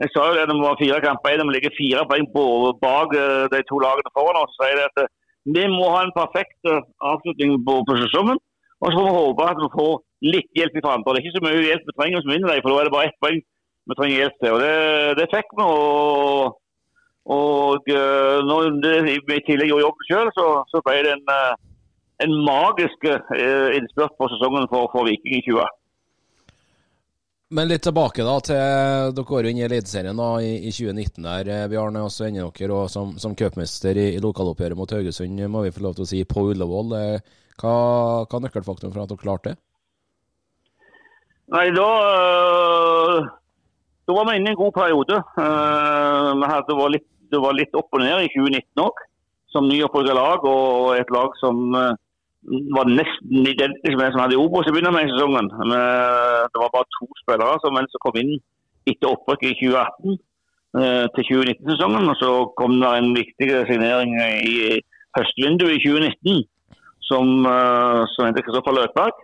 [0.00, 3.10] Jeg sa jo det når vi var fire kamper de ligger fire poeng på- bak
[3.20, 4.54] eh, de to lagene foran oss.
[4.56, 5.10] Så sier de det at eh,
[5.56, 6.80] vi må ha en perfekt eh,
[7.10, 8.40] avslutning på, på sesongen.
[8.80, 9.92] Og så får vi håpe at vi får
[10.24, 11.14] litt hjelp fra andre.
[11.16, 13.10] Det er ikke så mye hjelp vi trenger som vinner for da er det bare
[13.10, 13.40] ett poeng
[13.90, 14.54] vi trenger hjelp til.
[14.54, 14.76] Og det,
[15.18, 15.66] det fikk vi.
[15.66, 16.60] Og,
[17.30, 18.70] og eh, når
[19.08, 21.52] vi i tillegg gjorde jobben sjøl, så, så ble det en, eh,
[22.26, 25.76] en magisk eh, innspurt på sesongen for, for Viking i 20.
[27.50, 28.60] Men litt tilbake da til
[29.16, 32.04] Dere går inn i Eliteserien i, i 2019 der, Bjarne.
[32.06, 35.72] Og så ender dere og som, som cupmester i, i lokaloppgjøret mot Haugesund, må vi
[35.74, 36.94] få lov til å si, på Ullevål.
[37.58, 37.74] Hva,
[38.22, 39.58] hva er nøkkelfaktoren for at dere klarte det?
[41.50, 43.24] Nei, da, øh,
[44.06, 45.16] da var vi inne i en god periode.
[45.44, 49.00] Eh, hadde, var litt, det var litt opp og ned i 2019 òg,
[49.50, 50.46] som nyopprykka lag.
[50.46, 51.96] Og et lag som eh,
[52.76, 55.50] var nesten identisk med det som hadde i Obos i begynnelsen av sesongen.
[55.66, 58.36] Eh, det var bare to spillere som, kom inn
[58.86, 62.12] etter opprykket i 2018 eh, til 2019-sesongen.
[62.14, 62.30] Og så
[62.62, 64.78] kom det en viktig signering i
[65.18, 66.46] høstvinduet i 2019
[67.10, 67.42] som,
[68.14, 69.18] som heter Kristoffer Løkberg.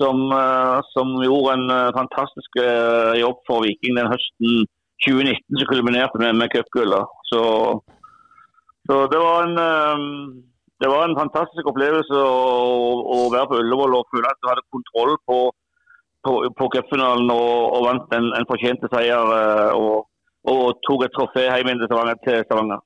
[0.00, 4.62] Som, eh, som gjorde en eh, fantastisk eh, jobb for Viking den høsten
[5.04, 7.18] 2019 som kulminerte med, med cupgullet.
[7.28, 7.42] Så,
[8.88, 9.58] så det var en
[10.80, 12.36] det var en fantastisk opplevelse å,
[13.12, 15.38] å være på Ullevål og føle at du hadde kontroll på,
[16.24, 19.34] på, på cupfinalen og, og vant en, en fortjente seier.
[19.76, 20.06] Og,
[20.48, 22.80] og tok et trofé hjem til Stavanger.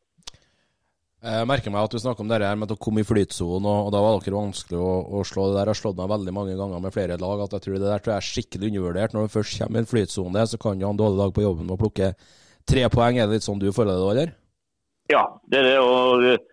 [1.25, 1.41] Stavanger.
[1.41, 3.87] Jeg merker meg at du snakker om det her med å komme i flytsonen, og,
[3.87, 5.49] og da var dere vanskelig å, å slå.
[5.49, 7.41] Det der har slått meg veldig mange ganger med flere lag.
[7.41, 9.15] at jeg tror Det der tror jeg er skikkelig undervurdert.
[9.15, 11.45] Når du først kommer i en flytsone, så kan du ha en dårlig dag på
[11.45, 12.15] jobben med å plukke
[12.69, 13.19] tre poeng.
[13.19, 14.35] Er det litt sånn du føler det, eller?
[15.13, 15.79] Ja, det er det.
[15.81, 16.45] og eh,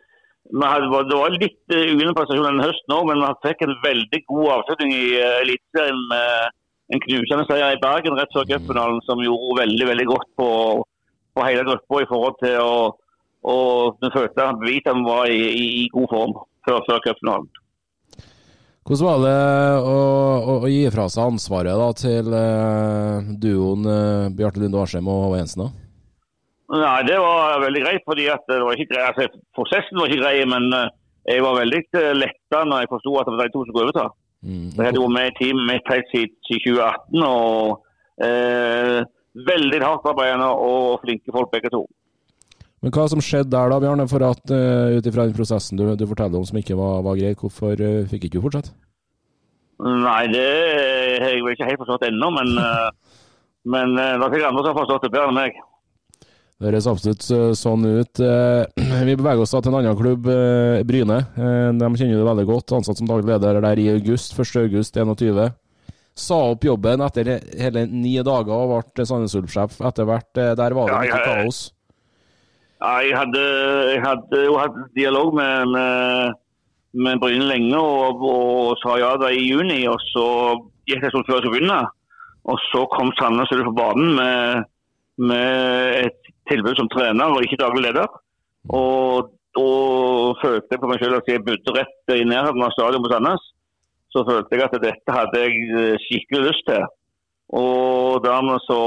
[0.51, 4.95] Det var litt ujevne prestasjoner denne høsten òg, men vi fikk en veldig god avslutning
[4.95, 5.05] i
[5.43, 6.57] Eliteserien med
[6.91, 10.49] en knusende seier i Bergen rett før cupfinalen, som gjorde veldig veldig godt på,
[11.35, 12.73] på hele gruppa i forhold til å
[13.47, 17.49] og vi følte at vi var i, i, i god form før, før cupfinalen.
[18.81, 19.37] Hvordan var det
[19.85, 19.97] å,
[20.41, 25.27] å, å gi fra seg ansvaret da, til eh, duoen eh, Bjarte Lunde Arsheim og
[25.27, 25.67] Håvard Jensen?
[25.67, 25.81] da?
[26.71, 28.25] Nei, Det var veldig greit, fordi
[28.65, 29.05] var ikke greit.
[29.11, 30.45] Altså, prosessen var ikke grei.
[30.49, 30.89] Men eh,
[31.35, 33.87] jeg var veldig eh, letta når jeg forsto at det var de to som skulle
[33.87, 34.05] overta.
[34.41, 34.67] Mm.
[34.73, 37.25] Jeg hadde vært med i teamet mitt helt siden siden 2018.
[37.29, 38.99] og eh,
[39.31, 41.85] Veldig hardt arbeidende og flinke folk begge to.
[42.81, 45.83] Men hva som skjedde der da, Bjarne, for at uh, ut ifra den prosessen du,
[45.93, 48.73] du forteller om som ikke var, var grei, hvorfor uh, fikk ikke du fortsette?
[49.81, 50.45] Nei, det
[51.21, 53.19] har jeg vel ikke helt forstått ennå, men, uh,
[53.73, 55.59] men uh, det er sikkert andre som har forstått det bedre enn meg.
[56.61, 57.25] Det høres absolutt
[57.57, 58.19] sånn ut.
[59.09, 60.27] Vi beveger oss da til en annen klubb,
[60.85, 61.17] Bryne.
[61.33, 62.75] De kjenner du veldig godt.
[62.77, 64.59] Ansatt som daglig leder der i august, 1.
[64.67, 65.55] august 21.
[66.21, 70.29] Sa opp jobben etter hele ni dager og ble Sandnes Ulf-sjef etter hvert.
[70.37, 71.63] Der var det Ja, mye kaos.
[72.81, 73.41] Ja, jeg hadde,
[73.93, 76.37] jeg hadde jo hatt dialog med, med,
[77.05, 79.83] med Bryne lenge og, og sa ja da i juni.
[79.91, 80.25] og Så
[80.89, 81.81] gikk det sånn før jeg skulle begynne.
[82.49, 84.65] Og så kom Sandnes Ulf på banen med,
[85.21, 88.09] med et tilbud som trener og ikke daglig leder.
[88.73, 89.69] Og da
[90.41, 93.45] følte jeg på meg selv at jeg bodde rett i nærheten av stadion på Sandnes.
[94.09, 96.89] Så følte jeg at dette hadde jeg skikkelig lyst til.
[97.61, 98.81] Og dermed så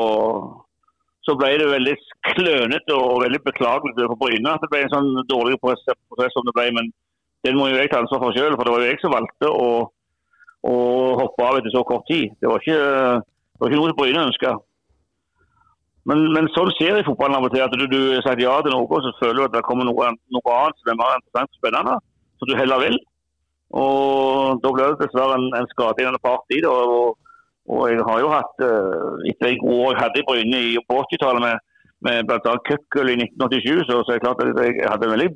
[1.24, 1.94] så ble det veldig
[2.34, 6.54] klønete og veldig beklagelig for Bryne at det ble en sånn dårlig prosess, som det
[6.56, 6.68] ble.
[6.76, 6.90] Men
[7.46, 9.50] den må jo jeg ta ansvar for selv, for det var jo jeg som valgte
[9.50, 9.70] å,
[10.68, 10.76] å
[11.22, 12.36] hoppe av etter så kort tid.
[12.40, 12.78] Det var ikke,
[13.24, 14.54] det var ikke noe som Bryne ønska.
[16.10, 17.64] Men, men sånn skjer i fotballen av og til.
[17.64, 20.12] At du, har sagt ja til noe, og så føler du at det kommer noe,
[20.36, 21.98] noe annet som er mer interessant og spennende,
[22.36, 22.98] som du heller vil.
[23.74, 26.68] Og da ble det dessverre en, en skadelidende part i det.
[26.68, 27.16] og
[27.72, 30.98] og jeg har jo hatt, uh, etter en god år hadde i Bryne i på
[31.06, 31.62] 80-tallet med,
[32.06, 32.54] med bl.a.
[32.68, 35.30] Køkkel i 1987, så, så er det klart at jeg hadde en veldig,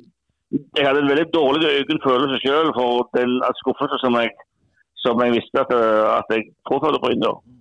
[0.77, 4.29] jeg hadde en veldig dårlig egen følelse selv for den skuffelse som jeg,
[5.05, 7.25] som jeg visste at, uh, at jeg påførte Bryne.
[7.25, 7.58] da.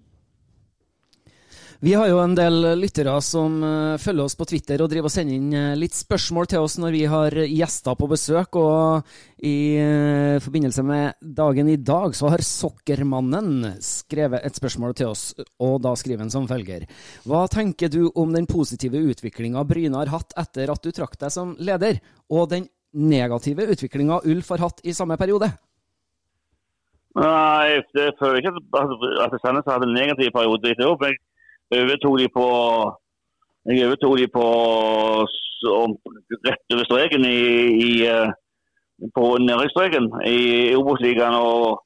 [1.79, 5.13] Vi har jo en del lyttere som eh, følger oss på Twitter og driver og
[5.15, 8.59] sender inn eh, litt spørsmål til oss når vi har gjester på besøk.
[8.59, 15.13] Og i eh, forbindelse med dagen i dag så har Sokkermannen skrevet et spørsmål til
[15.13, 15.23] oss,
[15.63, 16.89] og da skriver han som følger.
[17.23, 21.31] Hva tenker du om den positive utviklinga Bryne har hatt etter at du trakk deg
[21.31, 25.53] som leder, og den negative utviklinga Ulf har hatt i samme periode?
[27.15, 30.75] Nei, det føler jeg ikke at, Sandnes har hatt en negativ periode.
[30.75, 31.23] Jeg
[31.75, 32.49] overtok de på
[33.69, 34.47] jeg overtok de på
[36.47, 37.41] rett over streken i,
[37.85, 38.31] i, eh,
[39.13, 40.39] på nedrykksstreken i
[40.79, 41.37] Obos-ligaen.
[41.37, 41.85] Og,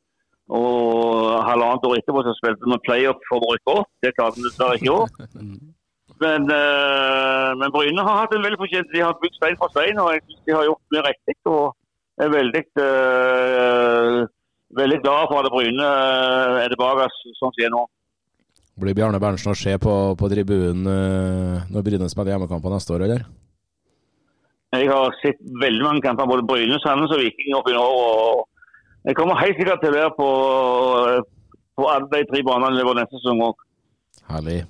[0.53, 3.88] Og halvannet år etterpå så spilte vi playoff for rykke opp.
[4.05, 5.09] Det klarte vi dessverre ikke i år.
[6.23, 9.99] Men, eh, men Bryne har hatt en veldig fortjent De har bygd stein for stein,
[9.99, 11.35] og jeg synes de har gjort mye riktig.
[11.51, 11.64] Og
[12.23, 14.18] er veldig, uh,
[14.81, 15.88] veldig glad for at Bryne
[16.62, 17.09] er tilbake
[17.40, 17.83] som de er nå.
[18.80, 23.04] Blir Bjarne Berntsen å se på, på tribunen eh, når Bryne spiller hjemmekamper neste år,
[23.06, 23.24] eller?
[24.72, 28.48] Jeg har sett veldig mange kamper, både Bryne, Sandnes og Viking opp nå, og
[29.04, 30.28] Jeg kommer helt sikkert til å være på,
[31.76, 33.66] på alle de tre banene i neste sesong òg.
[34.30, 34.62] Herlig.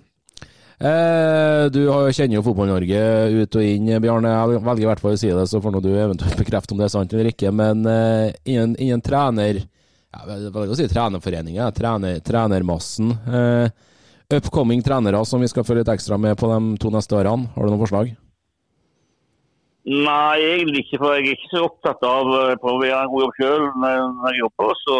[0.82, 3.02] Eh, du kjenner jo Fotball-Norge
[3.36, 4.32] ut og inn, Bjarne.
[4.32, 6.80] Jeg velger i hvert fall å si det, så får nå du eventuelt bekrefte om
[6.80, 7.52] det er sant eller ikke.
[7.54, 13.14] Men eh, innen, innen trener ja, Jeg velger å si trenerforeningen, trener, trenermassen.
[13.30, 13.91] Eh,
[14.36, 17.50] upcoming trenere som vi skal følge litt ekstra med på de to neste årene.
[17.54, 18.12] Har du noen forslag?
[19.82, 21.00] Nei, egentlig ikke.
[21.02, 23.64] For jeg er ikke så opptatt av å prøve å gjøre en god jobb sjøl
[23.82, 24.74] når jeg jobber.
[24.84, 24.98] Så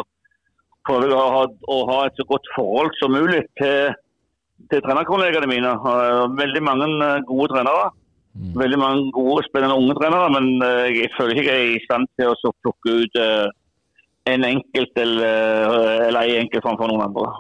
[0.89, 3.95] prøver jeg å ha, å ha et så godt forhold som mulig til,
[4.73, 5.75] til trenerkollegene mine.
[6.41, 7.93] Veldig mange eh, gode trenere.
[8.59, 10.33] Veldig mange gode, spennende unge trenere.
[10.35, 13.47] Men eh, jeg føler ikke jeg er i stand til å plukke ut eh,
[14.33, 17.31] en enkelt eller, eller en enkelt framfor noen andre.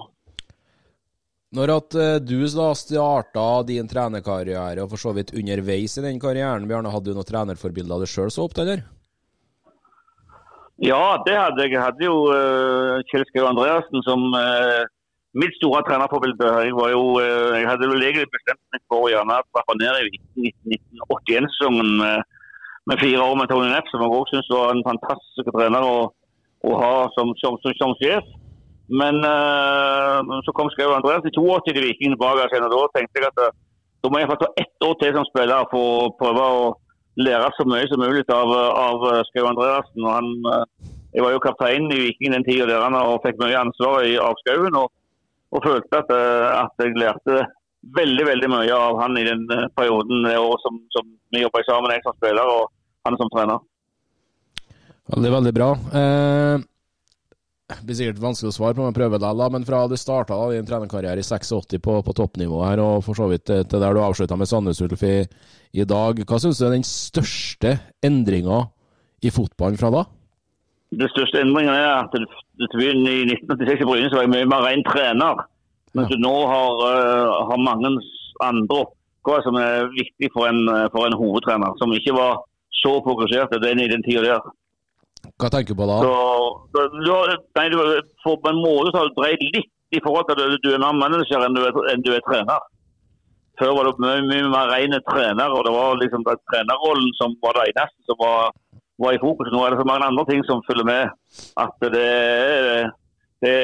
[1.52, 6.20] Når at eh, du da starta din trenerkarriere, og for så vidt underveis i den
[6.20, 8.86] karrieren, Bjarne, hadde du noen trenerforbilder du sjøl så opp til, eller?
[10.82, 11.74] Ja, det hadde jeg.
[11.74, 14.80] Jeg hadde jo uh, Kjell Skau Andreassen som uh,
[15.38, 16.48] mitt store trenerforbilde.
[16.64, 20.08] Jeg, var jo, uh, jeg hadde vel egentlig bestemt meg for å gjerne trappe ned
[20.08, 25.52] i 1981-sesongen med, fire år med Tony Nepp, som jeg også syns var en fantastisk
[25.54, 25.98] trener å,
[26.64, 28.38] å ha som, som, som, som sjef.
[28.88, 33.20] Men uh, så kom Skau Andreas i 82 til Viking tilbake igjen, og da tenkte
[33.20, 33.52] jeg at uh,
[34.02, 36.64] da må jeg få ta ett år til som spiller for å prøve å
[37.22, 40.08] lære så mye som mulig av, av Skau Andreassen.
[40.08, 44.34] Og jeg var jo kaptein i Viking den tida og fikk mye ansvar i, av
[44.40, 44.74] Skauen.
[44.80, 44.90] Og,
[45.54, 46.10] og følte at,
[46.56, 47.44] at jeg lærte
[47.96, 49.44] veldig veldig mye av han i den
[49.76, 52.70] perioden det året som, som vi jobba sammen, jeg som spiller og
[53.06, 53.62] han som trener.
[55.12, 55.70] Veldig, veldig bra.
[55.98, 56.62] Eh,
[57.78, 59.32] det blir sikkert vanskelig å svare på, men prøver da.
[59.52, 63.28] Men fra du starta din trenerkarriere i 86 på, på toppnivå her, og for så
[63.30, 65.18] vidt til, til der du avslutta med Sandnes Ulf i,
[65.72, 68.64] i, dag, hva syns du er den største endringa
[69.22, 70.04] i fotballen fra da?
[70.92, 74.86] Den største endringen er at i 1986 i Bryne så var jeg mye mer ren
[74.88, 75.44] trener.
[75.96, 77.90] Mens du nå har, uh, har mange
[78.44, 82.42] andre oppgaver som er viktig for en, for en hovedtrener, som ikke var
[82.82, 84.52] så fokusert den i den tida der.
[85.40, 85.98] Hva tenker du på da?
[86.04, 86.16] Så,
[86.74, 87.12] du,
[87.58, 87.78] nei, du,
[88.24, 90.82] for på en måte så har du dreid litt i forhold til at du er
[90.82, 92.68] mer manager enn du er, enn du er trener.
[93.60, 97.34] Før var du mye, mye mer ren trener, og det var liksom det, trenerrollen som
[97.44, 98.54] var det eneste som var,
[99.02, 99.50] var, i fokus.
[99.52, 101.12] Nå er det så mange andre ting som følger med
[101.64, 102.08] at det,
[103.44, 103.58] det,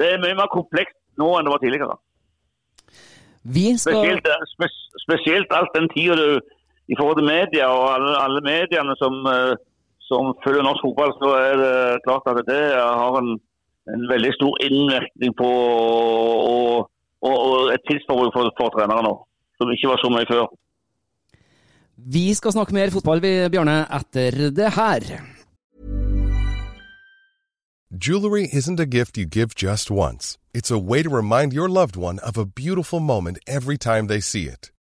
[0.00, 1.98] det er mye mer komplekst nå enn det var tidligere.
[3.42, 3.78] Skal...
[3.82, 6.28] Spesielt, spes, spesielt alt den tida du
[6.88, 9.20] i forhold til media og alle, alle mediene som
[10.12, 11.74] som følger norsk fotball, så er det
[12.06, 12.62] klart at det
[13.02, 13.30] har en,
[13.94, 15.50] en veldig stor innvirkning på
[16.54, 16.90] og,
[17.26, 19.14] og, og et tidsforbruk for, for trenere nå,
[19.58, 20.48] som ikke var så mye før.
[22.16, 25.12] Vi skal snakke mer fotball, vi, Bjarne, etter det her.
[27.92, 30.38] Jewelry isn't a gift you give just once.
[30.54, 34.20] It's a way to remind your loved one of a beautiful moment every time they
[34.20, 34.72] see it.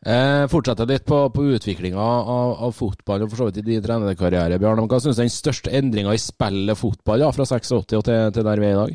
[0.00, 3.82] Eh, fortsetter litt på, på utviklinga av, av fotball, og for så vidt i din
[3.84, 4.86] trenerkarriere, Bjørn.
[4.88, 8.46] Hva syns du er den største endringa i spillet fotball da, fra 86 til, til
[8.46, 8.94] der vi er i dag?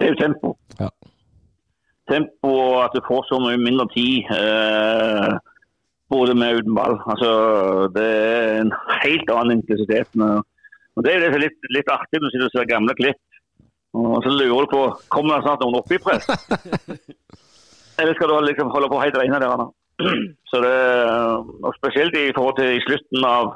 [0.00, 0.54] Det er jo tempo.
[0.80, 0.88] Ja.
[2.08, 4.32] Tempo og at du får så mye mindre tid.
[4.32, 5.34] Eh,
[6.10, 6.96] både med og uten ball.
[7.12, 7.30] Altså,
[7.94, 8.72] det er en
[9.04, 10.16] helt annen intensitet.
[10.96, 13.20] Og Det er jo litt, litt artig når du sitter og ser gamle klipp.
[13.92, 14.82] Og så lurer du på
[15.12, 16.26] kommer det snart noen opp i press.
[18.00, 19.66] Eller skal du liksom holde på helt alene der?
[20.50, 20.76] Så det,
[21.66, 23.52] og Spesielt i forhold til i slutten av,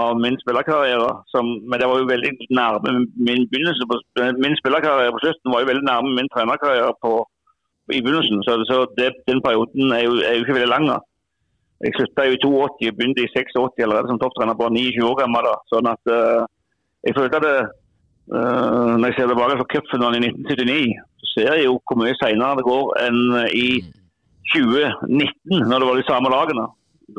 [0.00, 1.10] av min spillerkarriere.
[1.32, 2.94] Som, men det var jo veldig nærme
[3.28, 3.88] min begynnelse.
[3.90, 4.00] På,
[4.44, 7.12] min spillerkarriere på slutten var jo veldig nærme min trenerkarriere på,
[7.96, 8.44] i begynnelsen.
[8.46, 10.90] Så, så det, den perioden er jo, er jo ikke veldig lang.
[11.84, 15.46] Jeg slutta i 82, begynte i 86 allerede som topptrener, bare 29 år gammel.
[15.46, 15.56] da.
[15.72, 16.42] Sånn at uh,
[17.06, 17.58] jeg følte det,
[18.34, 21.07] uh, når jeg ser tilbake på cupfinalen i 1979, så
[21.38, 23.22] ser jo hvor mye senere det går enn
[23.54, 23.68] i
[24.52, 26.66] 2019, når det var de samme lagene.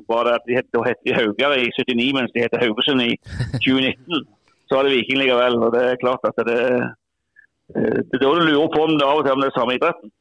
[0.10, 3.16] Bare at de het, het de Haugar i 79, mens de heter Haugesund i
[3.66, 4.26] 2019.
[4.70, 5.58] Så var det Viking likevel.
[5.66, 6.58] og Det er klart at det,
[7.74, 9.58] eh, det er da du lurer på om det av og til om det er
[9.58, 10.12] samme idretten.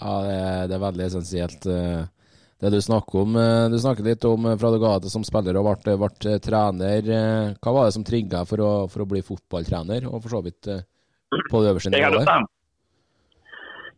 [0.00, 1.66] Ja, det, er- det er veldig essensielt.
[1.70, 2.02] eh,
[2.62, 3.36] Det du snakker om.
[3.36, 6.38] eh, Du snakker litt om eh, fra du ga det som spiller og ble, ble
[6.42, 7.02] trener.
[7.10, 10.66] eh, Hva var det som trigga for, for å bli fotballtrener, og for så vidt
[10.70, 10.82] eh,
[11.50, 12.26] på det øverste nivået?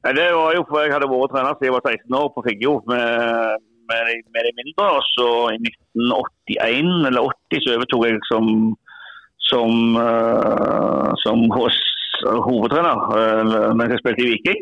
[0.04, 2.42] Nei, det var jo for jeg hadde vært trener siden jeg var 16 år på
[2.44, 4.88] Figgjo med, med, med de mindre.
[4.98, 5.60] Og så i
[5.96, 8.50] 1981 eller 80 så overtok jeg som,
[9.48, 11.78] som, uh, som hos,
[12.20, 14.60] hovedtrener uh, mens jeg spilte i Viking.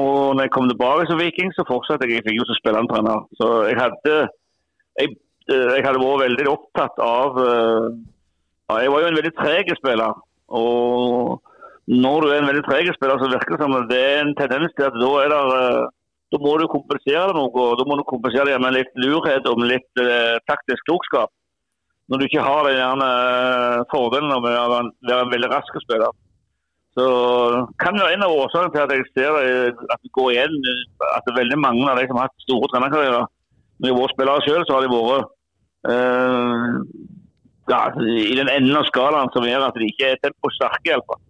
[0.00, 3.22] Og når jeg kom tilbake som Viking, så fortsatte jeg i Figgjo som spillende trener.
[3.38, 4.16] Så jeg hadde,
[4.98, 5.14] jeg,
[5.50, 7.86] eh, jeg hadde vært veldig opptatt av uh,
[8.82, 10.18] Jeg var jo en veldig treg spiller.
[10.58, 11.38] og
[11.90, 14.74] når du er en veldig treg spiller, så virker det som det er en tendens
[14.76, 15.88] til at da er det eh,
[16.30, 17.62] da må du kompensere noe.
[17.78, 21.32] Da må du kompensere det med litt lurhet og litt eh, taktisk klokskap.
[22.10, 26.14] Når du ikke har den gjerne eh, fordelen av å være en, veldig rask spiller.
[26.98, 27.06] Så
[27.82, 30.56] kan jo en av årsakene til at jeg ser at det går igjen
[31.14, 33.28] at det er veldig mange av de som har hatt store trenerkarrierer,
[33.78, 35.28] når de har vært spillere selv, så har de vært
[35.94, 36.64] eh,
[37.70, 37.80] ja,
[38.30, 40.90] i den enden av skalaen som gjør at de ikke er temposterke.
[40.90, 41.22] i alle fall.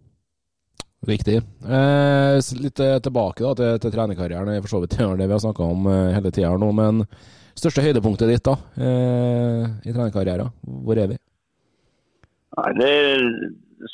[1.09, 1.39] Riktig.
[1.65, 4.51] Eh, litt eh, tilbake da, til, til trenerkarrieren.
[4.53, 6.69] Er For så vidt det vi har snakka om eh, hele tida nå.
[6.77, 7.05] Men
[7.57, 10.53] største høydepunktet ditt da, eh, i trenerkarrieren,
[10.85, 11.19] hvor er vi?
[12.59, 13.25] Nei, det er,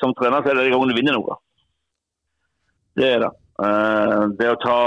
[0.00, 1.38] som trener så er det gangen du vinner noe.
[2.98, 3.32] Det er det.
[3.62, 4.78] Eh, det å ta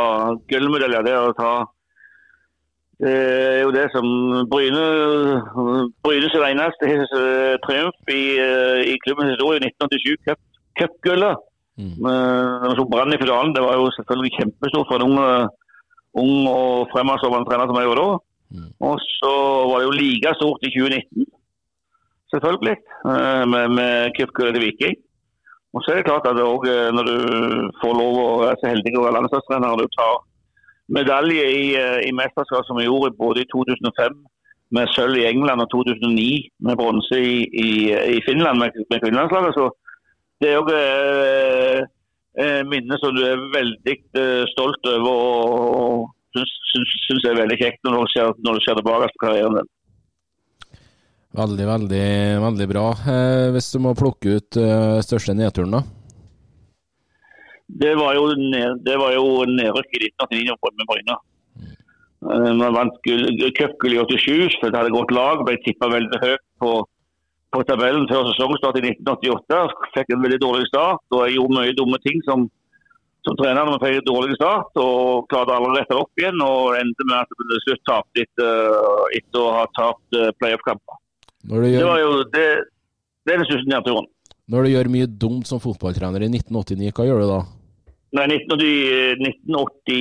[0.52, 1.52] gullmedaljer, det å ta
[3.00, 4.06] Det er jo det som
[4.52, 4.82] Bryne
[6.04, 8.24] Brynes eneste eh, triumf i,
[8.92, 10.44] i klubbens historie, 1987, cup-
[10.82, 11.46] cupgullet.
[11.80, 11.96] Mm.
[12.04, 15.48] Men brann i finalen, det var jo selvfølgelig kjempestort for en ung, eh,
[16.24, 18.16] ung og fremadstormende trener som jeg gjorde da.
[18.56, 18.72] Mm.
[18.88, 19.34] Og så
[19.70, 21.28] var det jo like stort i 2019
[22.34, 22.78] selvfølgelig,
[23.12, 24.96] eh, med, med cupgullet til Viking.
[25.74, 27.18] Og så er det klart at det også, eh, når du
[27.82, 30.16] får lov å være så heldig å være landslagstrener og du tar
[31.00, 31.66] medalje i,
[32.10, 34.16] i mesterskap som vi gjorde både i 2005
[34.76, 36.30] med sølv i England og 2009
[36.66, 37.70] med bronse i, i,
[38.18, 39.70] i Finland med, med kvinnelandslaget, så
[40.40, 40.70] det er òg
[42.40, 47.98] et minne som du er veldig eh, stolt over og, syns, er veldig kjekt når
[48.06, 49.70] du ser, når du ser tilbake på karrieren din.
[51.40, 52.06] Veldig, veldig,
[52.42, 52.86] veldig bra.
[53.14, 55.82] Eh, hvis du må plukke ut eh, største nedturen, da?
[57.70, 61.18] Det var jo, ned- det var jo nedrykk i 1989 med Bryne.
[62.30, 65.44] Eh, Man vant gull- cupgull i 87, for det hadde gått lag.
[65.46, 66.72] Ble tippa veldig høyt på,
[67.54, 69.60] på tabellen før sesongstart i 1988.
[69.96, 71.04] Fikk en veldig dårlig start.
[71.16, 72.40] og Jeg gjorde mye dumme ting som,
[73.26, 74.72] som trener når vi fikk en dårlig start.
[74.84, 76.40] og Klarte aldri å rette det opp igjen.
[76.46, 78.58] og Endte med at vi til slutt tapte etter,
[79.18, 80.96] etter å ha tapt eh, playoff-kamper.
[81.50, 81.62] Gjør...
[81.66, 82.48] Det var jo det,
[83.26, 84.08] det er den største nedturen.
[84.50, 87.42] når du gjør mye dumt som fotballtrener i 1989, hva gjør du da?
[88.18, 90.00] Nei, 1980 1980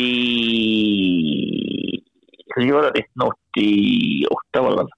[2.56, 3.02] Hva var det?
[3.04, 4.90] 1988, var det vel?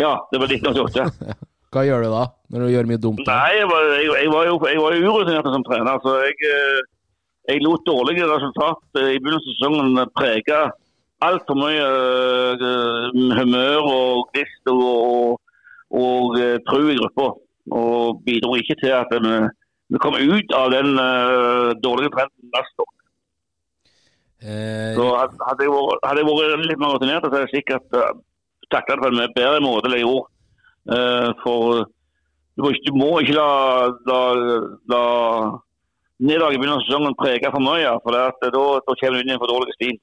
[0.00, 1.36] Ja, det var 1988.
[1.74, 3.22] Hva gjør du da, når du gjør mye dumt?
[3.26, 3.34] Da?
[3.34, 6.00] Nei, jeg var, jeg, jeg var jo jeg var urutinert som trener.
[6.04, 6.80] så jeg, eh,
[7.50, 10.60] jeg lot dårlige resultat eh, i begynnelsen av sesongen prege
[11.24, 11.88] altfor mye
[12.54, 15.40] eh, humør og gnist og,
[15.94, 17.28] og uh, tro i gruppa.
[17.74, 19.36] Og bidro ikke til at vi,
[19.94, 20.98] vi kom ut av den
[21.80, 22.94] dårlige trenden neste år.
[24.44, 27.96] Eh, Så hadde jeg vært, hadde jeg vært litt mer rutinert, så hadde jeg sikkert
[27.96, 28.10] uh,
[28.74, 30.30] takla det på en bedre måte enn jeg gjorde.
[30.84, 31.84] Eh, for
[32.54, 33.50] du må, ikke, du må ikke la,
[34.08, 34.18] la,
[34.92, 35.04] la
[36.22, 39.36] nederlaget i begynnelsen av sesongen prege for mye, for da, da kommer du inn i
[39.36, 39.96] en for dårlig stil.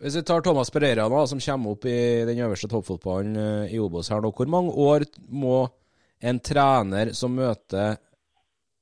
[0.00, 3.80] Hvis vi tar Thomas Pereira da, som kommer opp i den øverste toppfotballen eh, i
[3.82, 5.66] Obos her nå, hvor mange år må
[6.20, 7.98] en trener som møter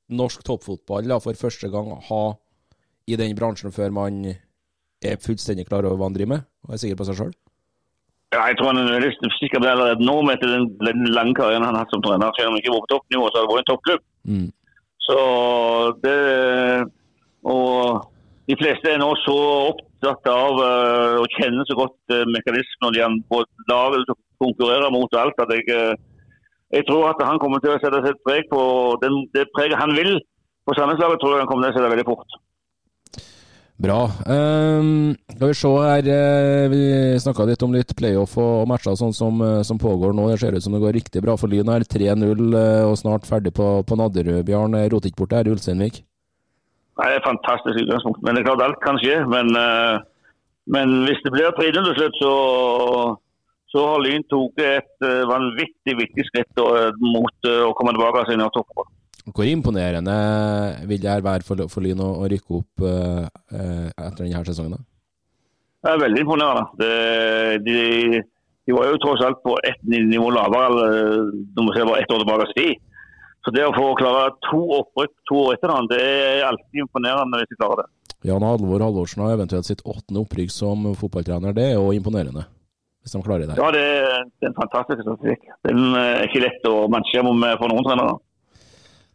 [0.09, 2.23] norsk toppfotball da, for første gang ha
[3.09, 6.81] i den bransjen før man er fullstendig klar over hva han driver med og er
[6.81, 7.35] sikker på seg sjøl?
[8.29, 11.33] Ja, jeg tror han er veldig sikker på det allerede nå med den, den lange
[11.37, 12.33] karrieren han har hatt som trener.
[12.37, 14.03] Selv om han ikke var på toppnivå, så har det vært en toppklubb.
[14.29, 14.47] Mm.
[15.07, 15.19] Så
[16.03, 16.17] det
[17.49, 18.03] Og
[18.49, 19.37] de fleste er nå så
[19.71, 24.93] opptatt av uh, å kjenne så godt uh, mekanismen når de på laget som konkurrerer
[24.93, 25.93] mot alt, at jeg, uh,
[26.73, 28.61] jeg tror at han kommer til å sette sitt preg på
[29.03, 30.17] den, det preget han vil
[30.65, 32.39] på sammenslaget, tror jeg han kommer til å sette veldig fort.
[33.79, 34.11] Bra.
[34.27, 39.15] Ehm, skal vi se her eh, Vi snakka litt om litt playoff og matcher sånn
[39.15, 40.25] som, eh, som pågår nå.
[40.27, 41.85] Det ser ut som det går riktig bra for Lyn her.
[41.87, 44.43] 3-0 eh, og snart ferdig på, på Nadderud.
[44.49, 46.01] Bjarn roter ikke bort det her Ulsteinvik?
[46.99, 48.19] Nei, Det er fantastisk utgangspunkt.
[48.19, 49.15] Men det er klart alt kan skje.
[49.31, 49.55] Men,
[50.67, 52.35] men hvis det blir 3-0 til slutt, så,
[53.71, 56.65] så har Lyn tatt et vanvittig viktig skritt
[56.99, 58.91] mot å komme tilbake til en toppfotball.
[59.35, 60.15] Hvor imponerende
[60.89, 63.25] vil det her være for, for Lyn å, å rykke opp eh,
[63.93, 64.77] etter denne sesongen?
[64.77, 64.85] da?
[65.79, 66.65] Det er veldig imponerende.
[66.79, 66.93] Det,
[67.63, 68.21] de,
[68.67, 70.91] de var jo tross alt på ett nivå lavere
[71.55, 72.85] når du ser bare ett år tilbake i tid.
[73.45, 77.39] Så det å få klare to opprykk to år etter hverandre, det er alltid imponerende
[77.39, 77.87] hvis de klarer det.
[78.27, 81.55] Jan Halvor Halvorsen har eventuelt sitt åttende opprykk som fotballtrener.
[81.55, 82.43] Det er jo imponerende,
[82.99, 83.55] hvis de klarer det.
[83.55, 85.47] Ja, det er, det er en fantastisk statistikk.
[85.69, 88.17] Den er ikke lett å matche med for noen trenere.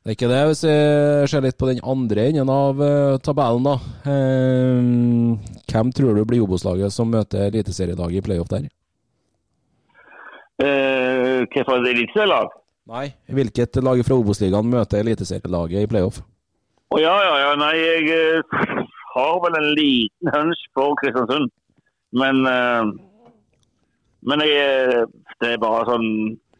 [0.04, 0.72] Det er ikke det, hvis vi
[1.32, 3.78] ser litt på den andre enden av uh, tabellen, da.
[4.04, 8.66] Um, hvem tror du blir Obos-laget som møter eliteserielaget i playoff der?
[10.60, 12.52] Uh, hva er det eliteserielag?
[12.92, 13.06] Nei.
[13.32, 16.20] Hvilket lag fra Obos-ligaen møter eliteserielaget i playoff?
[16.92, 17.56] Å ja, ja, ja.
[17.64, 18.84] Nei, jeg uh,
[19.14, 21.48] har vel en liten hunch på Kristiansund.
[22.12, 22.92] Men, uh,
[24.28, 25.00] men jeg, eh,
[25.40, 26.06] det er bare sånn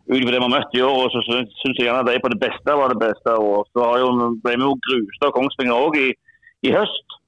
[0.05, 2.23] ut fra det vi har møtt i år, og så syns jeg gjerne at de
[2.23, 3.37] på det beste var det beste.
[3.41, 4.09] Og så jo,
[4.45, 6.09] ble vi jo gruset av Kongsvinger òg i,
[6.69, 7.21] i høst.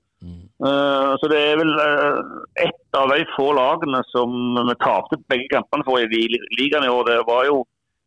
[0.56, 2.20] Eh, så det er vel uh,
[2.64, 6.92] ett av de få lagene som vi tapte begge kampene for i li- ligaen i
[6.92, 7.04] år.
[7.10, 7.62] Det var jo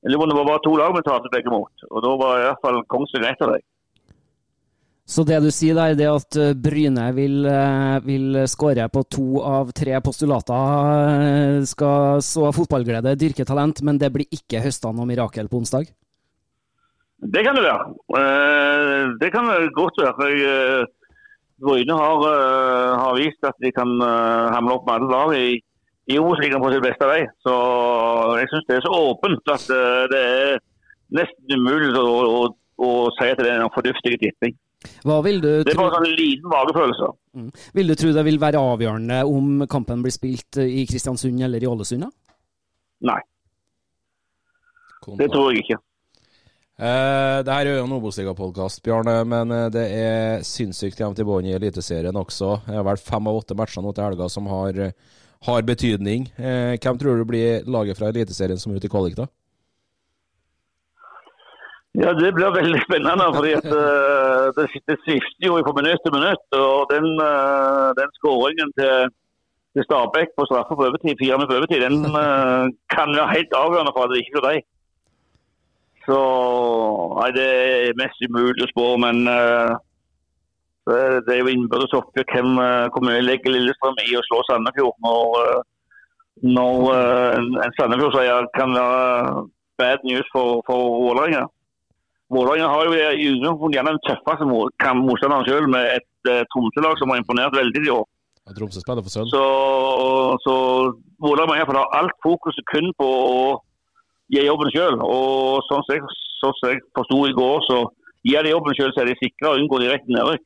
[0.10, 1.86] om det var bare to lag vi tapte begge mot.
[1.92, 3.66] Og da var i hvert fall Kongsvinger et av dem.
[5.10, 9.42] Så det du sier der, det at eh, Bryne vil, eh, vil skåre på to
[9.42, 10.76] av tre postulater.
[11.24, 15.90] eh, Skal så fotballglede, dyrke talent, men det blir ikke høstene noe mirakel på onsdag?
[17.20, 19.18] Det kan det være.
[19.20, 20.14] Det kan det godt være.
[20.14, 20.86] for
[21.60, 22.22] Bryne har,
[23.02, 25.60] har vist at de kan hamle opp med alle lag i,
[26.08, 27.26] i Obos-ligaen på sin beste vei.
[27.44, 27.58] Så
[28.40, 29.68] jeg syns det er så åpent at
[30.14, 30.64] det er
[31.12, 32.42] nesten umulig å, å,
[32.88, 32.90] å
[33.20, 34.56] si at det er en fornuftig tipping.
[35.04, 37.12] Hva vil du Det er bare en liten magefølelse.
[37.40, 37.50] Mm.
[37.78, 41.70] vil du tro det vil være avgjørende om kampen blir spilt i Kristiansund eller i
[41.70, 42.08] Ålesund?
[43.06, 43.20] Nei.
[45.08, 45.80] Nei, det tror jeg ikke.
[46.80, 51.26] Uh, det her er jo en Obos-ligapodkast, Bjarne, men eh, det er sinnssykt jevnt i
[51.28, 52.54] bånn i Eliteserien også.
[52.64, 55.18] Det er vel fem av åtte matcher nå til helga som har, eh,
[55.50, 56.30] har betydning.
[56.40, 59.28] Uh, hvem tror du blir laget fra Eliteserien som er ute i kvalik, da?
[62.00, 63.26] Ja, Det blir veldig spennende.
[63.36, 66.46] fordi at uh, det, det svifter jo fra minutt til minutt.
[66.66, 68.96] og Den, uh, den skåringen til,
[69.74, 73.54] til Stabæk på straffe på overtid, fire med på overtid, den uh, kan være helt
[73.64, 74.62] avgjørende for at det ikke blir dem.
[76.08, 76.20] Så
[77.20, 77.50] nei, Det
[77.90, 82.50] er mest umulig å spå, men det, er- jo innbyrdes oppgjør hvem
[83.06, 84.96] mye legger Lillestrøm i å slå Sandefjord.
[85.06, 85.28] Når,
[86.56, 86.76] når
[87.38, 89.46] en, en Sandefjord-seier kan være
[89.78, 91.44] bad news for, for Vålerenga.
[92.30, 97.10] Vålerenga har jo i utgangspunktet gjerne den tøffeste motstanderen selv, med et uh, Tromsø-lag som
[97.10, 98.06] har imponert veldig i år.
[98.46, 99.32] Ja, Tromsø spiller for sølv.
[99.34, 99.44] Så,
[100.46, 100.56] så
[101.26, 103.42] Vålerenga ha alt fokuset kun på å
[104.34, 105.02] gi jobben selv.
[105.06, 106.06] Og sånn som jeg,
[106.40, 107.82] sånn som jeg forsto i går, så
[108.30, 110.46] gir de jobben selv, så er de sikre å unngå direkte nedrykk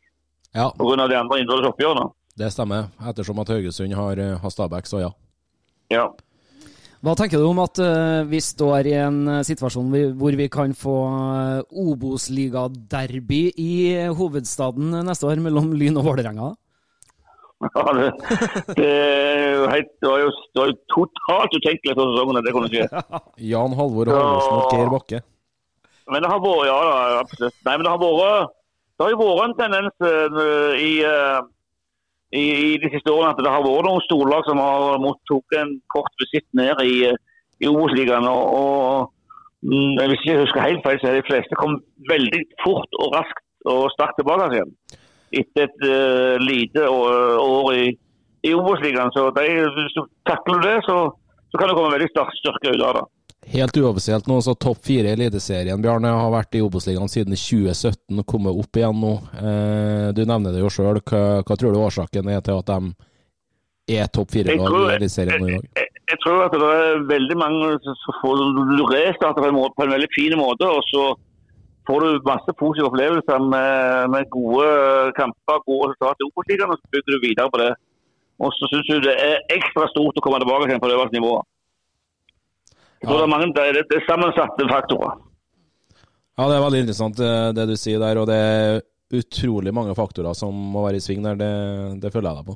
[0.54, 1.08] Ja, pga.
[1.08, 2.12] de andre innbyrdes oppgjørene.
[2.38, 2.88] det stemmer.
[3.10, 5.12] Ettersom at Haugesund har, eh, har Stabæk, så ja.
[5.92, 6.08] Ja.
[7.04, 10.46] Hva tenker du om at eh, vi står i en eh, situasjon hvor, hvor vi
[10.52, 13.74] kan få uh, Obos-ligaderby i
[14.16, 16.54] hovedstaden neste år mellom Lyn og Vålerenga?
[17.64, 18.08] Ja, det,
[18.76, 22.52] det, er helt, det, var jo, det var jo totalt utenkelig for sesongen at det
[22.56, 22.88] kunne skje.
[23.54, 25.22] Jan Halvor Halvorsen og Geir Bakke.
[26.12, 27.56] Men det har vært, ja da, absolutt.
[27.64, 28.52] Nei, men det har vært,
[29.00, 31.40] det har jo vært en tendens uh, i, uh,
[32.34, 35.76] i, i, de siste årene at det har vært noen storlag som har mottok en
[35.94, 36.96] kort visitt ned i,
[37.62, 38.26] i Obos-ligaen.
[38.26, 42.42] Og, og, mm, hvis jeg ikke husker helt feil, så er de fleste kommet veldig
[42.64, 44.74] fort og raskt og sterkt tilbake igjen.
[45.34, 47.86] Etter et uh, lite år i,
[48.50, 49.14] i Obos-ligaen.
[49.14, 50.98] Så de, hvis du takler det, så,
[51.54, 53.06] så kan det komme veldig sterk ut av det.
[53.52, 55.82] Helt uoffisielt nå, så topp fire i Eliteserien.
[55.82, 59.14] Bjarne har vært i Obos-ligaen siden 2017 og kommet opp igjen nå.
[59.40, 61.02] Eh, du nevner det jo sjøl.
[61.02, 65.52] Hva, hva, tror du årsaken er til at de er topp fire-lag i Eliteserien nå
[65.52, 65.68] i dag?
[65.68, 68.44] Jeg, jeg, jeg, tror at det er veldig mange som får
[68.96, 70.70] restarta på, på en veldig fin måte.
[70.70, 71.14] og så
[71.88, 74.68] får du masse positive opplevelser med, med gode
[75.20, 77.74] kamper, gode resultater i Obos-ligaen, og så bygger du videre på det.
[78.44, 81.46] Og så syns jeg det er ekstra stort å komme tilbake det øverste nivået.
[83.04, 85.18] Jeg tror det, er mange, det, er, det er sammensatte faktorer.
[86.40, 88.22] Ja, det er veldig interessant det du sier der.
[88.22, 88.80] Og det er
[89.14, 91.36] utrolig mange faktorer som må være i sving der.
[91.38, 91.52] Det,
[92.02, 92.56] det føler jeg deg på.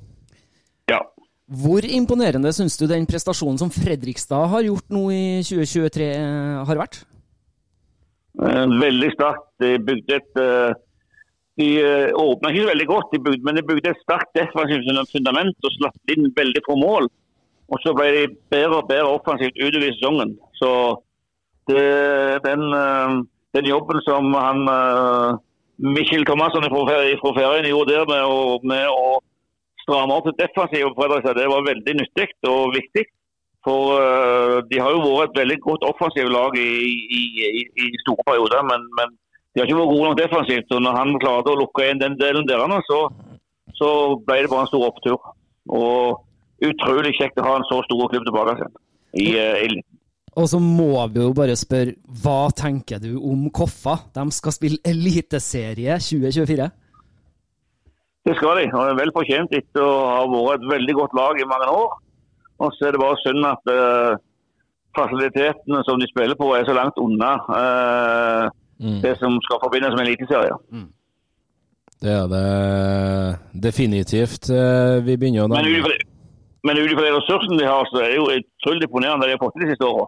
[0.93, 1.01] Ja.
[1.47, 6.09] Hvor imponerende syns du den prestasjonen som Fredrikstad har gjort nå i 2023
[6.71, 7.03] har vært?
[8.37, 9.47] Eh, veldig sterkt.
[9.61, 10.73] De bygde et eh,
[11.57, 15.65] De eh, åpna ikke veldig godt, de bygde, men de bygde et sterkt defensivt fundament
[15.65, 17.09] og slapp inn veldig få mål.
[17.67, 20.37] Og så ble de bedre og bedre offensivt utover i sesongen.
[20.59, 20.71] Så
[21.67, 21.83] det,
[22.45, 22.63] den,
[23.55, 24.61] den, jobben som han
[25.77, 29.19] Mikkel Thomasson fra Færøyene gjorde der med å, med å
[29.83, 30.91] stramme opp det defensive,
[31.37, 33.05] det var veldig nyttig og viktig.
[33.67, 36.69] For uh, De har jo vært et veldig godt offensivt lag i,
[37.19, 37.23] i,
[37.59, 39.15] i, i, store perioder, men, men,
[39.51, 40.71] de har ikke vært gode nok defensivt.
[40.75, 42.99] og Når han klarte å lukke inn den delen der, så,
[43.79, 43.89] så
[44.27, 45.31] ble det bare en stor opptur.
[45.73, 46.21] Og
[46.65, 48.75] Utrolig kjekt å ha en så stor klubb tilbake igjen.
[49.17, 49.97] I, uh,
[50.37, 53.95] og så må vi jo bare spørre, hva tenker du om Koffa?
[54.13, 56.67] De skal spille Eliteserie 2024?
[58.27, 61.15] Det skal de, og det er vel fortjent etter å ha vært et veldig godt
[61.17, 61.95] lag i mange år.
[62.61, 64.19] Og så er det bare synd at uh,
[64.97, 68.45] fasilitetene som de spiller på, er så langt unna uh,
[68.77, 68.99] mm.
[69.05, 70.59] det som skal forbindes med eliteserie.
[70.69, 70.89] Mm.
[71.97, 72.45] Det er det
[73.63, 74.51] definitivt.
[74.53, 75.97] Uh, vi begynner å nærme
[76.65, 79.37] Men ut ifra de ressursene de har, så er det jo utrolig imponerende det de
[79.37, 80.07] har fått til de siste åra.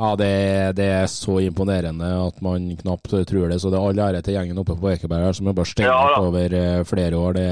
[0.00, 0.32] Ja, det,
[0.78, 3.58] det, er så imponerende at man knapt tror det.
[3.60, 5.90] Så det er all ære til gjengen oppe på Ekeberg her som har bare stengt
[5.90, 6.56] ja, over
[6.88, 7.36] flere år.
[7.36, 7.50] Det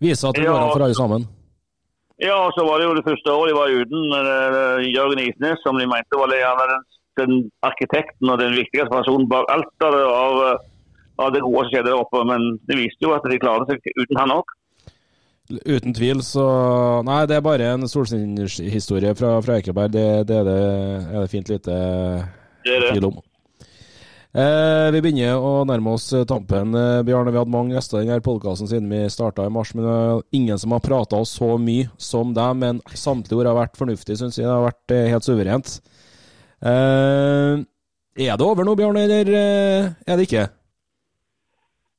[0.00, 1.28] viser at det går an for alle sammen.
[2.22, 5.60] Ja, og så var det jo det første året de var uten uh, Jørgen Isnes,
[5.64, 6.84] som de mente var den,
[7.18, 7.32] den,
[7.66, 10.36] arkitekten og den viktigste personen bak alt av, av,
[11.18, 12.22] av, det gode som skjedde der oppe.
[12.28, 14.54] Men det viste jo at de klarte seg uten han òg.
[15.52, 16.44] Uten tvil, så
[17.06, 19.92] Nei, det er bare en solskinnshistorie fra, fra Ekeberg.
[19.92, 20.62] Det, det, er det,
[21.10, 21.76] er det fint lite
[22.64, 23.20] tvil om.
[24.32, 26.72] Eh, vi begynner å nærme oss tampen.
[26.78, 29.74] Eh, Bjarne, vi hadde mange gjester i denne podkasten siden vi starta i mars.
[29.76, 32.56] Men det er ingen som har prata oss så mye som deg.
[32.62, 34.48] Men samtlige ord har vært fornuftig, syns jeg.
[34.48, 35.76] Det har vært eh, helt suverent.
[36.64, 37.60] Eh,
[38.22, 40.48] er det over nå, Bjarne, eller eh, er det ikke?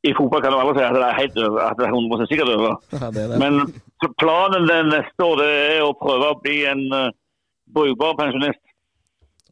[0.03, 2.29] I fotball kan du aldri si at det er helt over, at det er 100
[2.31, 2.73] sikkert over.
[2.99, 3.39] Ja, det det.
[3.39, 3.59] Men
[4.19, 7.11] planen den neste år det er å prøve å bli en uh,
[7.75, 8.59] brukbar pensjonist.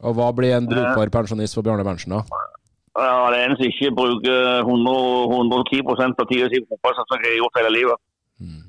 [0.01, 2.41] Og hva blir en brukbar pensjonist for Bjarne Berntsen, da?
[2.99, 4.95] Ja, det er en som ikke bruker 100,
[5.31, 8.01] 110 av tida si på fotball, som jeg har gjort hele livet.
[8.43, 8.65] Mm.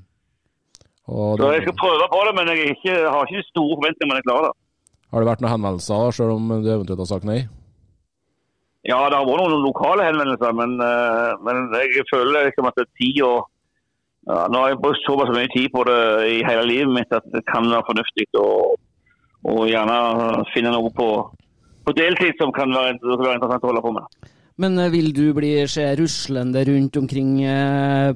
[1.09, 4.29] Så jeg skal prøve på det, men jeg ikke, har ikke store forventninger om jeg
[4.29, 4.55] klarer det.
[5.13, 7.41] Har det vært noen henvendelser, selv om du eventuelt har sagt nei?
[8.89, 13.23] Ja, det har vært noen lokale henvendelser, men, uh, men jeg føler liksom at tid
[13.27, 13.49] og
[14.27, 17.25] ja, Nå har jeg brukt såpass mye tid på det i hele livet mitt at
[17.35, 18.51] det kan være fornuftig å,
[19.67, 19.97] gjerne
[20.53, 21.09] finne noe på
[21.87, 24.31] på deltid som kan være, være interessant å holde på med.
[24.63, 28.13] Men eh, vil du bli se ruslende rundt omkring eh,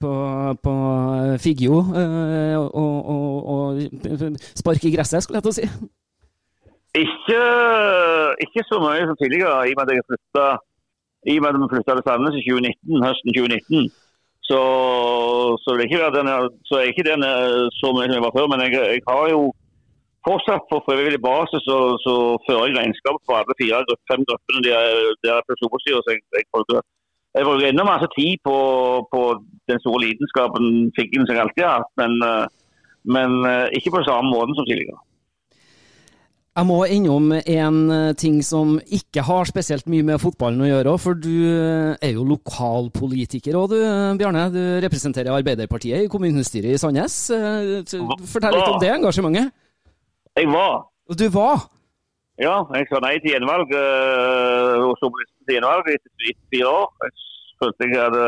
[0.00, 0.14] på,
[0.64, 0.74] på
[1.42, 5.68] Figgjo eh, og, og, og, sparke i gresset, skulle jeg til å si?
[6.94, 7.40] Ikke,
[8.44, 10.02] ikke, så mye som tidligere, i og med at jeg
[11.28, 11.38] vi
[11.72, 13.90] flytta til Sandnes i 2019, høsten 2019.
[14.48, 14.60] Så,
[15.62, 16.28] så, det er ikke den,
[16.68, 17.22] så er ikke den
[17.80, 18.46] så mye som jeg var før.
[18.52, 19.42] Men jeg, jeg har jo
[20.28, 22.14] fortsatt på frivillig basis så, så
[22.46, 24.88] fører jeg regnskap for alle fire fem gruppene de er,
[25.22, 26.00] de er Storosida.
[26.04, 26.80] Så jeg, jeg, bruker,
[27.36, 28.56] jeg bruker enda masse tid på,
[29.12, 29.22] på
[29.70, 30.64] den store lidenskapen
[30.96, 32.46] Figgen som jeg alltid har hatt, men, eh,
[33.14, 34.98] men, eh, ikke på samme måten som tidligere.
[36.58, 40.94] Jeg må innom en eh, ting som ikke har spesielt mye med fotballen å gjøre,
[40.98, 44.48] for du eh, er jo lokalpolitiker òg, du Bjarne.
[44.50, 47.18] Du representerer Arbeiderpartiet i kommunestyret i Sandnes.
[47.30, 47.84] Eh,
[48.32, 49.52] Fortell litt om det engasjementet.
[50.40, 50.74] Jeg var.
[51.20, 51.68] Du var?
[52.42, 53.70] Ja, jeg sa nei til gjenvalg.
[54.82, 56.90] og så ble det gjenvalg etter fire år.
[57.06, 57.14] Jeg
[57.62, 58.26] følte jeg hadde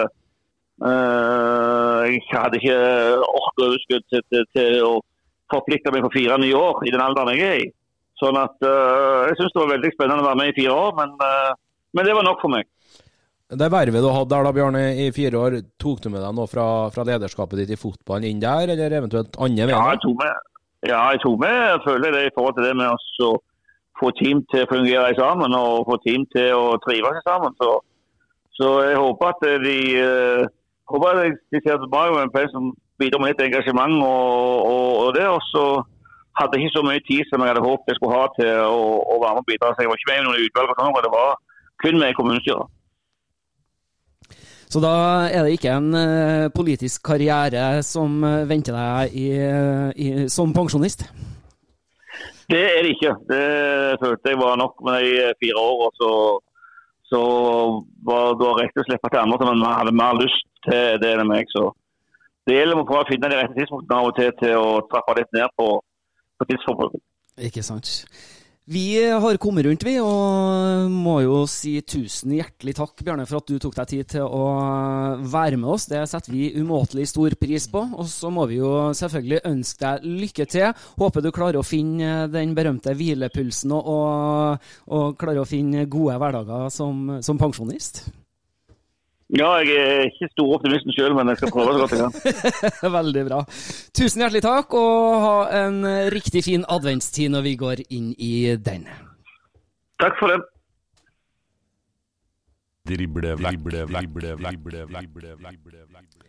[2.07, 2.79] Jeg hadde ikke
[3.27, 4.95] ork og overskudd til, til, til å
[5.51, 7.69] forplikte meg for fire nye år i den alderen jeg er i.
[8.21, 10.93] Sånn at øh, Jeg syns det var veldig spennende å være med i fire år,
[10.99, 11.51] men, øh,
[11.97, 12.69] men det var nok for meg.
[13.51, 16.47] Det vervet du hadde der da, Bjarne, i fire år, tok du med deg noe
[16.51, 20.45] fra, fra lederskapet ditt i fotballen inn der, eller eventuelt andre Ja, jeg tok med,
[20.87, 22.93] ja, jeg tok med jeg føler det i forhold til det med
[23.27, 23.33] å
[24.01, 27.57] få team til å fungere sammen og få team til å trives sammen.
[27.61, 27.73] Så,
[28.57, 30.47] så jeg håper at de uh,
[30.93, 35.11] håper at de ser tilbake med en som bidrar med litt engasjement og, og, og
[35.19, 35.27] det.
[35.29, 35.65] Og så
[36.39, 38.83] hadde ikke så mye tid som jeg hadde håpet jeg skulle ha til å,
[39.15, 39.73] å være med og bidra.
[39.75, 41.33] Så jeg var ikke med i noen utvalg, og sånn, det var
[41.83, 42.77] kun med i kommunestyret.
[44.71, 44.95] Så da
[45.27, 49.27] er det ikke en eh, politisk karriere som eh, venter deg i,
[49.99, 51.03] i, som pensjonist?
[52.51, 53.17] Det er det ikke.
[53.31, 53.43] Det
[54.03, 55.83] følte jeg var nok med de fire år.
[55.87, 56.13] Og så,
[57.11, 57.21] så
[58.07, 61.51] var det rett og slippe til andre som hadde mer lyst til det enn meg.
[61.51, 61.67] Så
[62.47, 65.19] det gjelder å prøve å finne de rette tidspunktene av og til til å trappe
[65.19, 65.69] litt ned på,
[66.41, 67.03] på tidsforbruket.
[67.51, 67.91] Ikke sant.
[68.71, 73.49] Vi har kommet rundt, vi, og må jo si tusen hjertelig takk, Bjarne, for at
[73.51, 74.45] du tok deg tid til å
[75.33, 75.89] være med oss.
[75.91, 77.83] Det setter vi umåtelig stor pris på.
[77.99, 80.87] Og så må vi jo selvfølgelig ønske deg lykke til.
[81.03, 86.21] Håper du klarer å finne den berømte hvilepulsen og, og, og klarer å finne gode
[86.23, 88.05] hverdager som, som pensjonist.
[89.31, 92.93] Ja, jeg er ikke stor optimisten sjøl, men jeg skal prøve så godt jeg kan.
[92.99, 93.43] Veldig bra.
[93.95, 98.89] Tusen hjertelig takk, og ha en riktig fin adventstid når vi går inn i den.
[100.03, 100.41] Takk for det.
[102.91, 106.27] Drible vekk, drible vekk, drible vekk, drible vekk, drible vekk.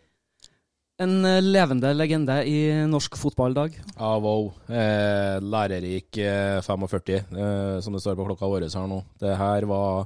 [1.02, 3.78] En levende legende i norsk fotballdag.
[3.96, 4.52] Ja, wow.
[4.68, 9.00] Eh, lærerik eh, 45, eh, som det står på klokka vår her nå.
[9.18, 10.04] Det her var,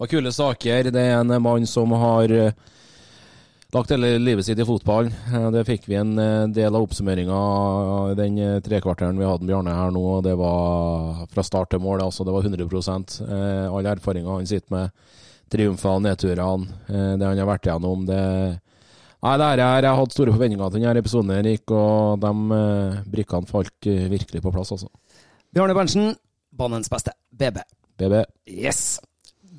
[0.00, 0.90] var kule saker.
[0.90, 2.54] Det er en mann som har eh,
[3.74, 5.10] lagt hele livet sitt i fotball.
[5.10, 7.40] Eh, det fikk vi en eh, del av oppsummeringa
[8.16, 10.04] den trekvarteren vi hadde med Bjarne her nå.
[10.24, 12.24] Det var fra start til mål, altså.
[12.24, 14.96] Det var 100 All Alle erfaringer han sitter med.
[15.50, 16.80] Triumfene, nedturene,
[17.18, 18.04] det han har vært igjennom.
[18.06, 18.24] det
[19.20, 22.60] Nei, det her, Jeg har hatt store forventninger til denne episoden, Erik, og de
[23.10, 24.88] brikkene falt virkelig på plass, altså.
[25.52, 26.14] Bjarne Berntsen,
[26.56, 27.12] banens beste.
[27.36, 27.60] BB.
[27.98, 28.24] BB.
[28.46, 29.00] Yes.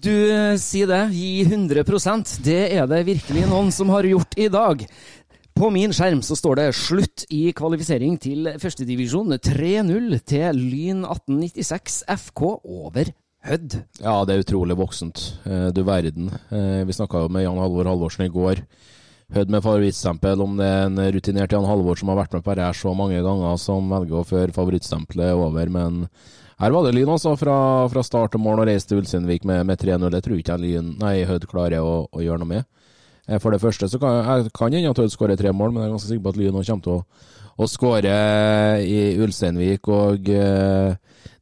[0.02, 1.02] Du eh, sier det.
[1.14, 4.82] Gi 100% Det er det virkelig noen som har gjort i dag.
[5.54, 9.36] På min skjerm så står det slutt i kvalifisering til førstedivisjon.
[9.38, 13.74] 3-0 til Lyn 1896 FK over Hødd.
[14.02, 15.22] Ja, det er utrolig voksent.
[15.50, 16.30] Eh, Du verden.
[16.54, 18.62] Eh, Vi snakka jo med Jan Halvor Halvorsen i går.
[19.32, 22.56] Hødd med favorittstempel, om det er en rutinert Jan Halvor som har vært med på
[22.58, 25.70] dette så mange ganger, som velger å føre favorittstempelet over.
[25.72, 26.02] Men
[26.60, 27.38] her var det Lyn, altså.
[27.40, 27.56] Fra,
[27.94, 30.10] fra start til mål og reise til Ulsteinvik med, med 3-0.
[30.12, 32.68] Det tror ikke Lyn, Hødd klarer å, å gjøre noe med.
[33.28, 35.86] Eh, For det første så kan jeg kan hende at Hødd skårer tre mål, men
[35.86, 38.18] jeg er ganske sikker på at Lyn kommer til å, å skåre
[38.84, 39.88] i Ulsteinvik.
[39.96, 40.98] Og eh,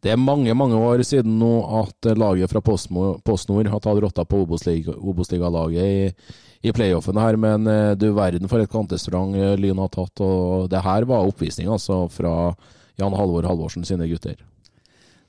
[0.05, 4.43] det er mange, mange år siden nå at laget fra PostNord har tatt rotta på
[4.45, 9.79] Obos-liga- Obos-ligalaget i, i playoffen her, men eh, du verden for et kvantesprang eh, Lyn
[9.79, 10.23] har tatt.
[10.25, 12.51] Og det her var oppvisning altså fra
[12.99, 14.39] Jan Halvor Halvorsen sine gutter.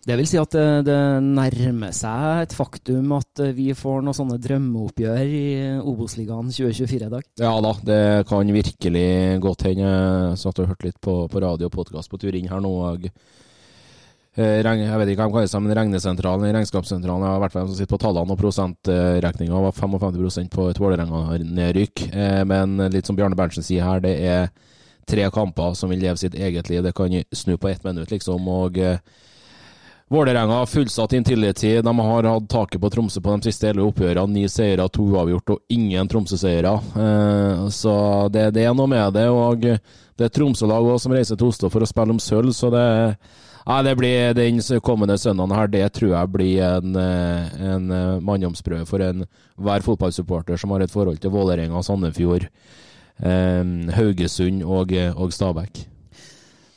[0.00, 4.38] Det vil si at det, det nærmer seg et faktum at vi får noen sånne
[4.40, 5.42] drømmeoppgjør i
[5.84, 7.26] Obos-ligaen 2024 i dag.
[7.42, 8.00] Ja da, det
[8.30, 9.10] kan virkelig
[9.44, 9.90] godt hende.
[9.92, 12.72] Jeg satt og hørte litt på, på radio og podkast på tur inn her nå.
[12.88, 13.38] Og, eh,
[14.38, 17.90] jeg vet ikke hva de kaller seg, men regnesentralen, regnskapssentralen, jeg har vært som sitter
[17.90, 22.04] på tallene, og prosentregninga var 55% på et Vålerenga-nedrykk.
[22.14, 24.52] Eh, men litt som Bjarne Berntsen sier her, det er
[25.10, 26.84] tre kamper som vil leve sitt eget liv.
[26.86, 28.46] Det kan snu på ett minutt, liksom.
[28.48, 29.02] og eh,
[30.10, 31.80] Vålerenga har fullsatt Intility.
[31.82, 34.30] De har hatt taket på Tromsø på de siste elleve oppgjørene.
[34.34, 36.78] Ni seire, to uavgjort og ingen Tromsø-seire.
[37.02, 37.94] Eh, så
[38.30, 39.28] det, det er noe med det.
[39.30, 42.88] og Det er Tromsø-lag som reiser til Oslo for å spille om sølv, så det,
[43.66, 48.20] nei, det blir den kommende søndagen her, det tror jeg blir en, eh, en eh,
[48.24, 52.48] manndomsprøve for enhver fotballsupporter som har et forhold til Vålerenga, Sandefjord,
[53.22, 53.64] eh,
[53.96, 55.86] Haugesund og, og Stabæk.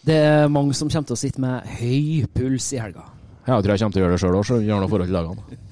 [0.04, 3.06] Det er mange som kommer til å sitte med høy puls i helga.
[3.48, 5.10] Ja, Jeg tror jeg kommer til å gjøre det sjøl òg, så gjør noe forhold
[5.10, 5.63] til lagene.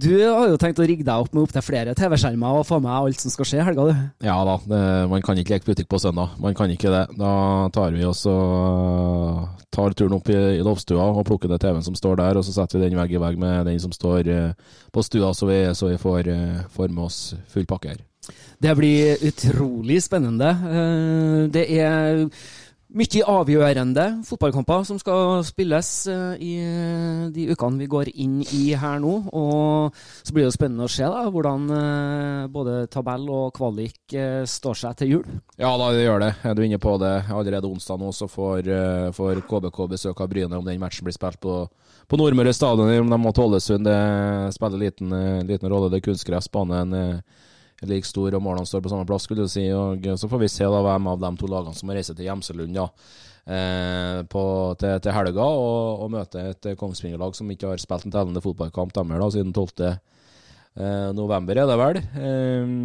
[0.00, 2.92] Du har jo tenkt å rigge deg opp med opptil flere TV-skjermer og få med
[2.94, 4.04] alt som skal skje i helga, du.
[4.24, 4.80] Ja da, det,
[5.10, 6.36] man kan ikke leke butikk på søndag.
[6.40, 7.02] Man kan ikke det.
[7.20, 7.32] Da
[7.74, 11.98] tar vi oss og tar turen opp i, i loftstua og plukker ned TV-en som
[11.98, 14.70] står der, og så setter vi den vegg i vegg med den som står eh,
[14.94, 17.20] på stua, så vi, så vi får, eh, får med oss
[17.52, 18.00] full pakke her.
[18.60, 20.50] Det blir utrolig spennende.
[20.70, 22.24] Eh, Det er
[22.90, 28.62] mye avgjørende fotballkamper som skal spilles eh, i eh, de ukene vi går inn i
[28.78, 29.12] her nå.
[29.36, 34.16] Og så blir det jo spennende å se da, hvordan eh, både tabell og kvalik
[34.50, 35.36] står seg til jul.
[35.60, 36.32] Ja da, det gjør det.
[36.46, 37.14] Er du inne på det?
[37.30, 38.72] Allerede onsdag nå så får,
[39.16, 41.60] får KBK besøk av Bryne om den matchen blir spilt på,
[42.10, 42.90] på Nordmøre stadion.
[43.04, 45.14] Om de til Ålesund, det spiller liten,
[45.46, 45.92] liten rolle.
[45.92, 46.50] Det er kunstgress.
[46.50, 47.22] Banen er
[47.88, 49.64] like stor, og målene står på samme plass, skulle du si.
[49.72, 52.26] Og så får vi se da hvem av de to lagene som må reise til
[52.28, 52.86] Gjemselund ja,
[53.46, 58.44] eh, til, til helga og, og møte et Kongsvinger-lag som ikke har spilt en tellende
[58.44, 59.94] fotballkamp demmer da, siden 12.
[60.80, 62.02] Eh, november, er det vel.
[62.26, 62.76] Eh,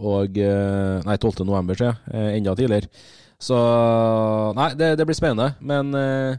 [0.00, 1.44] og eh, Nei, 12.
[1.48, 2.14] november, sier jeg.
[2.14, 2.92] Eh, enda tidligere.
[3.40, 3.56] Så
[4.56, 5.54] Nei, det, det blir spennende.
[5.64, 6.38] Men eh,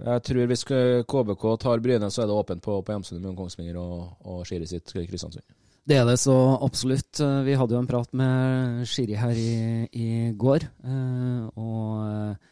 [0.00, 3.76] jeg tror hvis KBK tar Bryne, så er det åpent på, på hjemstedet mellom Kongsvinger
[3.80, 5.44] og, og Skiri sitt Kristiansund.
[5.88, 7.20] Det er det så absolutt.
[7.20, 10.08] Eh, Vi hadde jo en prat med Shiri her i, i
[10.38, 12.50] går, eh, og eh,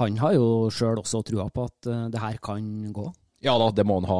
[0.00, 2.64] han har jo sjøl også trua på at det her kan
[2.96, 3.04] gå.
[3.44, 4.16] Ja da, det må han ha.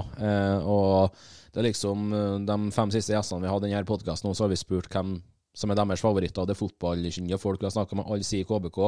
[0.69, 1.15] Og
[1.55, 2.11] det er liksom
[2.45, 5.15] de fem siste gjestene vi hadde i denne podkasten, så har vi spurt hvem
[5.57, 6.45] som er deres favoritter.
[6.47, 8.05] Det er fotballkyndige folk vi har snakka med.
[8.05, 8.79] Alle sier KBK.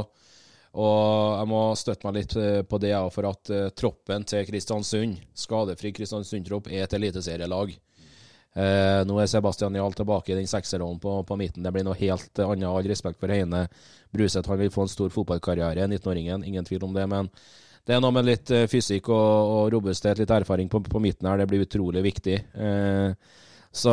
[0.74, 1.00] Og
[1.38, 2.36] jeg må støtte meg litt
[2.68, 7.74] på det, for at troppen til Kristiansund, skadefri Kristiansund-tropp, er et eliteserielag.
[8.54, 11.64] Eh, nå er Sebastian Jahl tilbake i den sekserrollen på, på midten.
[11.64, 12.68] Det blir noe helt annet.
[12.70, 13.66] All respekt for Heine
[14.14, 14.48] Bruseth.
[14.50, 16.44] Han vil få en stor fotballkarriere, 19-åringen.
[16.46, 17.06] Ingen tvil om det.
[17.10, 17.30] Men
[17.84, 21.28] det er noe med litt eh, fysikk og, og robusthet, litt erfaring på, på midten
[21.28, 21.42] her.
[21.42, 22.38] Det blir utrolig viktig.
[22.54, 23.42] Eh,
[23.74, 23.92] så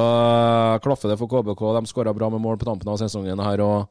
[0.84, 1.66] klaffer det for KBK.
[1.80, 3.66] De skåra bra med mål på tampen av sesongen her.
[3.66, 3.90] og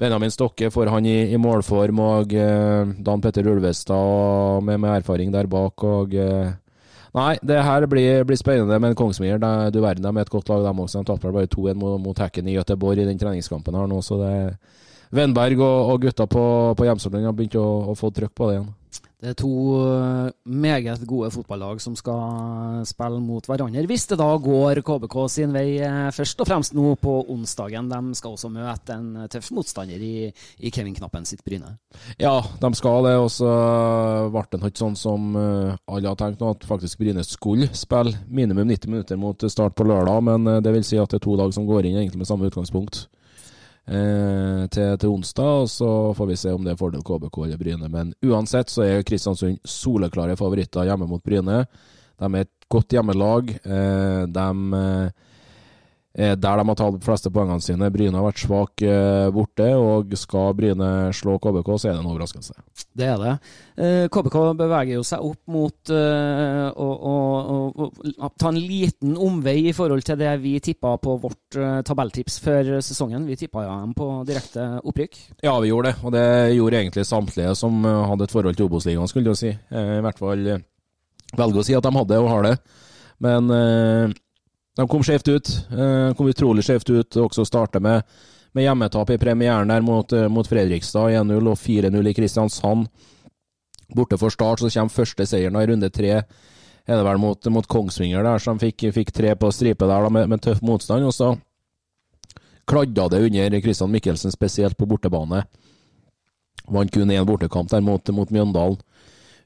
[0.00, 5.32] Benjamin Stokke får han i, i målform, og eh, Dan Petter Ulvestad med, med erfaring
[5.32, 5.84] der bak.
[5.84, 6.52] og eh,
[7.16, 9.40] Nei, det her blir, blir spennende, men Kongsvinger
[9.74, 11.00] du verden, de er et godt lag, de også.
[11.00, 14.20] De tapte bare 2-1 mot, mot Hekken i Göteborg i den treningskampen her nå, så
[14.20, 14.34] det
[15.10, 16.42] Vennberg og, og gutta på,
[16.78, 18.68] på Hjemsålen har begynt å, å få trøkk på det igjen.
[19.20, 19.52] Det er to
[19.84, 23.84] eh, meget gode fotballag som skal spille mot hverandre.
[23.90, 27.90] Hvis det da går KBK sin vei eh, først og fremst nå på onsdagen.
[27.90, 30.30] De skal også møte en tøff motstander i,
[30.64, 31.74] i Kevin Knappen sitt Bryne.
[32.16, 33.50] Ja, de skal det, og så
[34.32, 38.16] ble det ikke sånn som eh, alle har tenkt nå, at faktisk Bryne skulle spille
[38.28, 41.28] minimum 90 minutter mot start på lørdag, men eh, det vil si at det er
[41.28, 43.04] to lag som går inn egentlig med samme utgangspunkt
[43.86, 47.60] eh, til, til onsdag, og så får vi se om det er fordel KBK eller
[47.60, 47.88] Bryne.
[47.92, 51.64] Men uansett så er Kristiansund soleklare favoritter hjemme mot Bryne.
[52.20, 53.54] De er et godt hjemmelag.
[53.64, 54.46] Eh, de
[54.80, 55.12] eh, er
[56.10, 57.86] der de har tatt de fleste poengene sine.
[57.94, 62.08] Bryne har vært svak eh, borte, og skal Bryne slå KBK, så er det en
[62.10, 62.56] overraskelse.
[62.98, 63.34] Det er det.
[63.78, 67.14] Eh, KBK beveger jo seg opp mot eh, å, å,
[67.54, 71.78] å, å ta en liten omvei i forhold til det vi tippa på vårt eh,
[71.86, 73.28] tabelltips før sesongen.
[73.30, 75.20] Vi tippa jo dem på direkte opprykk.
[75.46, 78.66] Ja, vi gjorde det, og det gjorde egentlig samtlige som eh, hadde et forhold til
[78.66, 79.54] Obos-ligaen, skulle du si.
[79.54, 80.64] Eh, I hvert fall eh,
[81.38, 82.56] velger å si at de hadde og har det.
[83.22, 84.18] Men eh,
[84.76, 85.48] de kom skjevt ut.
[85.70, 87.16] Eh, kom utrolig skjevt ut.
[87.16, 88.02] og Også starte med,
[88.52, 91.10] med hjemmetap i premieren der mot, eh, mot Fredrikstad.
[91.10, 92.86] 1-0 og 4-0 i Kristiansand.
[93.94, 96.22] Borte for Start, så kommer første seieren i runde tre.
[96.86, 100.10] Er det vel mot, mot Kongsvinger, der som fikk, fikk tre på stripe der da,
[100.10, 101.04] med, med tøff motstand.
[101.04, 101.34] Og så
[102.70, 105.42] kladda det under Christian Mikkelsen, spesielt på bortebane.
[106.70, 108.78] Vant kun én bortekamp der mot, mot Mjøndalen.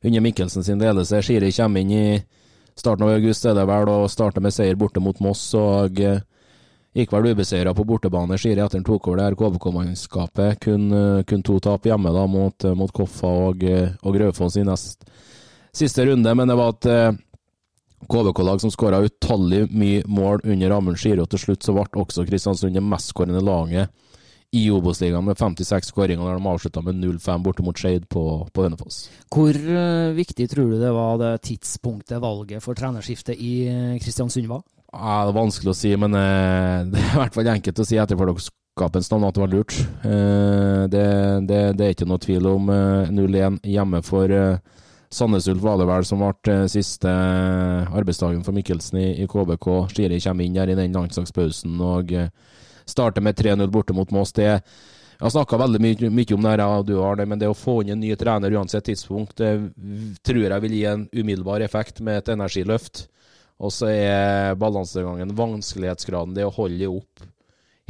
[0.04, 1.22] Under Mikkelsen sin ledelse.
[1.24, 2.06] Skiri kommer inn i
[2.78, 5.42] starten av august, er det vel, og starter med seier borte mot Moss.
[5.58, 6.22] og eh,
[6.94, 8.36] Gikk vel ubeseira på bortebane.
[8.38, 10.60] Skiri etter han tok over det her KBK-mannskapet.
[10.62, 14.66] Kun, eh, kun to tap hjemme da mot, eh, mot Koffa og, og Graufoss i
[14.66, 15.06] nest
[15.74, 17.18] siste runde, men det var et
[18.06, 22.22] KBK-lag som skåra utallig mye mål under Amund Skiri, og til slutt så ble også
[22.28, 23.90] Kristiansund det mestskårende laget
[24.54, 28.24] i Obos-ligaen med 56 skåringer, der de avslutta med 0-5 borte mot Skeid på,
[28.54, 29.08] på Hønefoss.
[29.34, 34.50] Hvor eh, viktig tror du det var det tidspunktet valget for trenerskiftet i eh, Kristiansund
[34.50, 34.62] var?
[34.94, 37.88] Ja, det er vanskelig å si, men eh, det er i hvert fall enkelt å
[37.88, 39.80] si etterpåklokskapens navn at det var lurt.
[40.06, 41.04] Eh, det,
[41.50, 44.80] det, det er ikke noe tvil om eh, 0-1 hjemme for eh,
[45.14, 49.68] Sandnes Ulf var det vel som ble siste arbeidsdagen for Mikkelsen i, i KBK.
[49.92, 52.30] Skiri kommer inn der i den landslagspausen og eh,
[52.84, 54.32] starter med 3-0 borte mot Moss.
[54.36, 54.48] Det
[55.14, 57.78] jeg har snakka veldig mye, mye om det, her, du Arne, men det å få
[57.82, 59.52] inn en ny trener uansett tidspunkt, det
[60.26, 63.06] tror jeg vil gi en umiddelbar effekt med et energiløft.
[63.62, 67.22] Og så er balansegangen, vanskelighetsgraden, det å holde opp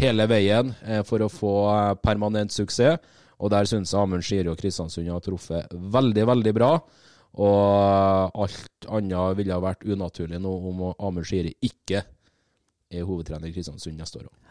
[0.00, 3.00] hele veien eh, for å få eh, permanent suksess.
[3.40, 6.70] Og der syns jeg Amund Skiri og Kristiansund har truffet veldig, veldig bra.
[7.34, 12.04] Og alt annet ville ha vært unaturlig nå om Amund Skiri ikke
[12.94, 14.43] er hovedtrener i Kristiansund neste år òg.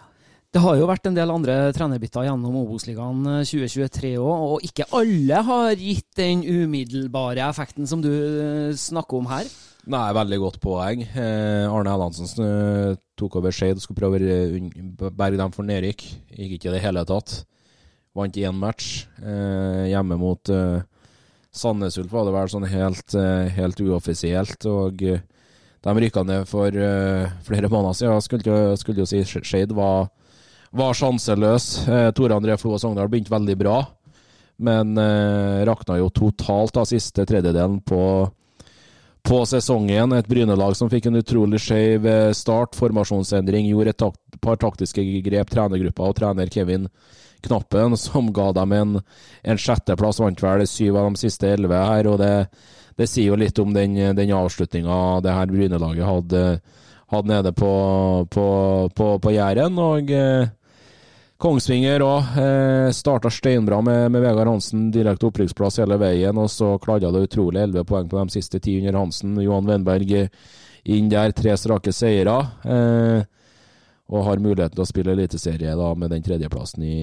[0.53, 5.39] Det har jo vært en del andre trenerbytter gjennom Obos-ligaen 2023 òg, og ikke alle
[5.47, 9.49] har gitt den umiddelbare effekten som du eh, snakker om her.
[9.89, 11.01] Nei, veldig godt poeng.
[11.09, 16.05] Eh, Arne Erlandsen eh, tok over Skeid og skulle prøve å berge dem for nedrykk.
[16.37, 17.39] Gikk ikke i det hele tatt.
[18.13, 20.85] Vant én match eh, hjemme mot eh,
[21.49, 24.69] Sandnes Ulf, var det vel sånn helt, eh, helt uoffisielt.
[24.69, 26.69] Og de rykka ned for
[27.43, 28.21] flere måneder siden.
[28.21, 30.13] Skulle, skulle jo si Skeid var
[30.73, 31.87] var sjanseløs.
[31.87, 33.79] Eh, Tore André Flo og Sogndal begynte veldig bra,
[34.65, 38.03] men eh, rakna jo totalt av siste tredjedelen på,
[39.21, 40.15] på sesongen.
[40.17, 42.77] Et Bryne-lag som fikk en utrolig skeiv eh, start.
[42.79, 45.53] Formasjonsendring, gjorde et takt, par taktiske grep.
[45.53, 46.89] Trenergruppa og trener Kevin
[47.43, 48.95] Knappen, som ga dem en,
[49.43, 50.23] en sjetteplass.
[50.23, 52.09] Vant vel syv av de siste elleve her.
[52.09, 52.33] og det,
[52.97, 56.43] det sier jo litt om den, den avslutninga det her Bryne-laget hadde,
[57.13, 57.71] hadde, nede på,
[58.33, 58.49] på,
[58.89, 59.77] på, på Jæren.
[59.77, 60.49] og eh,
[61.43, 62.35] Kongsvinger òg.
[62.39, 66.37] Eh, starta steinbra med, med Vegard Hansen, direkte opprykksplass hele veien.
[66.39, 69.33] Og så kladda det utrolig 11 poeng på de siste ti under Hansen.
[69.43, 70.13] Johan Wenberg
[70.83, 72.37] inn der, tre strake seire.
[72.63, 73.25] Eh,
[74.13, 76.95] og har muligheten til å spille eliteserie da, med den tredjeplassen i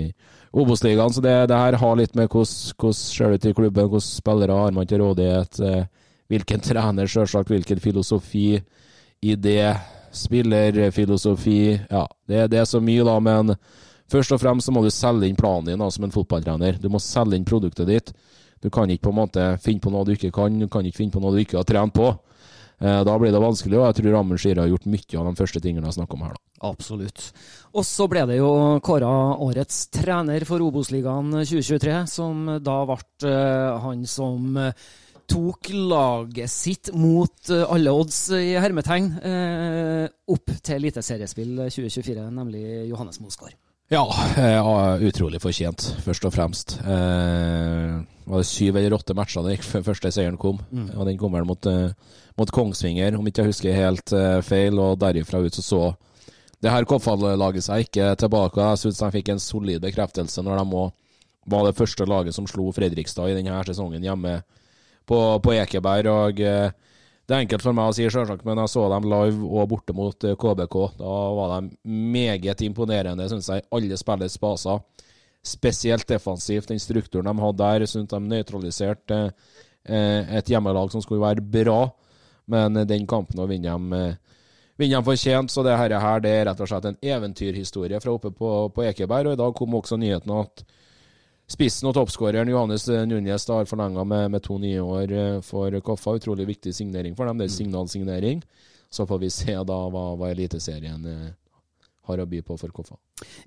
[0.57, 1.12] Obos-ligaen.
[1.12, 4.57] Så det, det, her har litt med hvordan ser det ut i klubben, hvordan spillere
[4.57, 5.84] har man til rådighet, eh,
[6.32, 8.55] hvilken trener, selvsagt, hvilken filosofi,
[9.20, 9.76] i det.
[10.16, 13.53] spillerfilosofi Ja, det, det er så mye, da, men
[14.11, 16.81] Først og fremst så må du selge inn planen din da, som en fotballtrener.
[16.83, 18.13] Du må selge inn produktet ditt.
[18.61, 21.01] Du kan ikke på en måte finne på noe du ikke kan, du kan ikke
[21.05, 22.11] finne på noe du ikke har trent på.
[22.81, 25.37] Eh, da blir det vanskelig, og jeg tror Amund Skira har gjort mye av de
[25.37, 26.33] første tingene jeg snakker om her.
[26.37, 26.71] da.
[26.71, 27.27] Absolutt.
[27.77, 28.51] Og så ble det jo
[28.85, 29.13] kåra
[29.45, 32.99] årets trener for Obos-ligaen 2023, som da ble
[33.29, 34.73] uh, han som uh,
[35.29, 39.13] tok laget sitt mot alle odds i hermetegn
[40.27, 43.55] opp til eliteseriespill 2024, nemlig Johannes Mosgaard.
[43.91, 44.05] Ja,
[44.38, 46.76] eh, utrolig fortjent, først og fremst.
[46.78, 47.97] Eh,
[48.30, 50.61] var det syv eller åtte matcher det gikk før første seieren kom.
[50.70, 50.93] Mm.
[50.95, 51.91] Og den kom vel mot, eh,
[52.38, 54.14] mot, Kongsvinger, om ikke jeg husker helt
[54.47, 54.78] feil.
[54.78, 55.82] Og derifra ut så så
[56.62, 58.62] det her Koffald-laget seg ikke tilbake.
[58.62, 60.93] Jeg syns de fikk en solid bekreftelse når de òg
[61.51, 64.43] var det første laget som slo Fredrikstad i denne sesongen hjemme
[65.09, 66.07] på, på Ekeberg.
[66.07, 66.70] og eh,
[67.31, 69.95] det er enkelt for meg å si, selvsagt, men jeg så dem live og borte
[69.95, 70.76] mot KBK.
[70.83, 74.81] Eh, da var de meget imponerende, syns jeg, alle spillets baser.
[75.47, 76.72] Spesielt defensivt.
[76.72, 81.85] Den strukturen de hadde der, syns de nøytraliserte eh, et hjemmelag som skulle være bra.
[82.51, 84.43] Men den kampen å vinne dem, eh,
[84.81, 85.55] vinne dem fortjent.
[85.55, 89.31] Så det her, det er rett og slett en eventyrhistorie fra oppe på, på Ekeberg.
[89.31, 90.66] Og i dag kom også nyheten at
[91.51, 96.14] Spissen og toppskåreren Johannes Núñez har forlenga med, med, to nye år eh, for Koffa.
[96.20, 97.40] Utrolig viktig signering for dem.
[97.40, 98.42] Det er signalsignering.
[98.90, 101.32] Så får vi se da hva, hva Eliteserien eh,
[102.07, 102.98] har å by på for Koffa.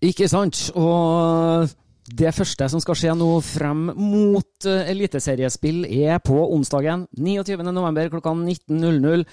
[0.03, 0.65] Ikke sant.
[0.75, 1.71] Og
[2.03, 8.09] det første som skal skje nå frem mot uh, eliteseriespill, er på onsdagen 29.11.
[8.11, 9.23] klokka 19.00.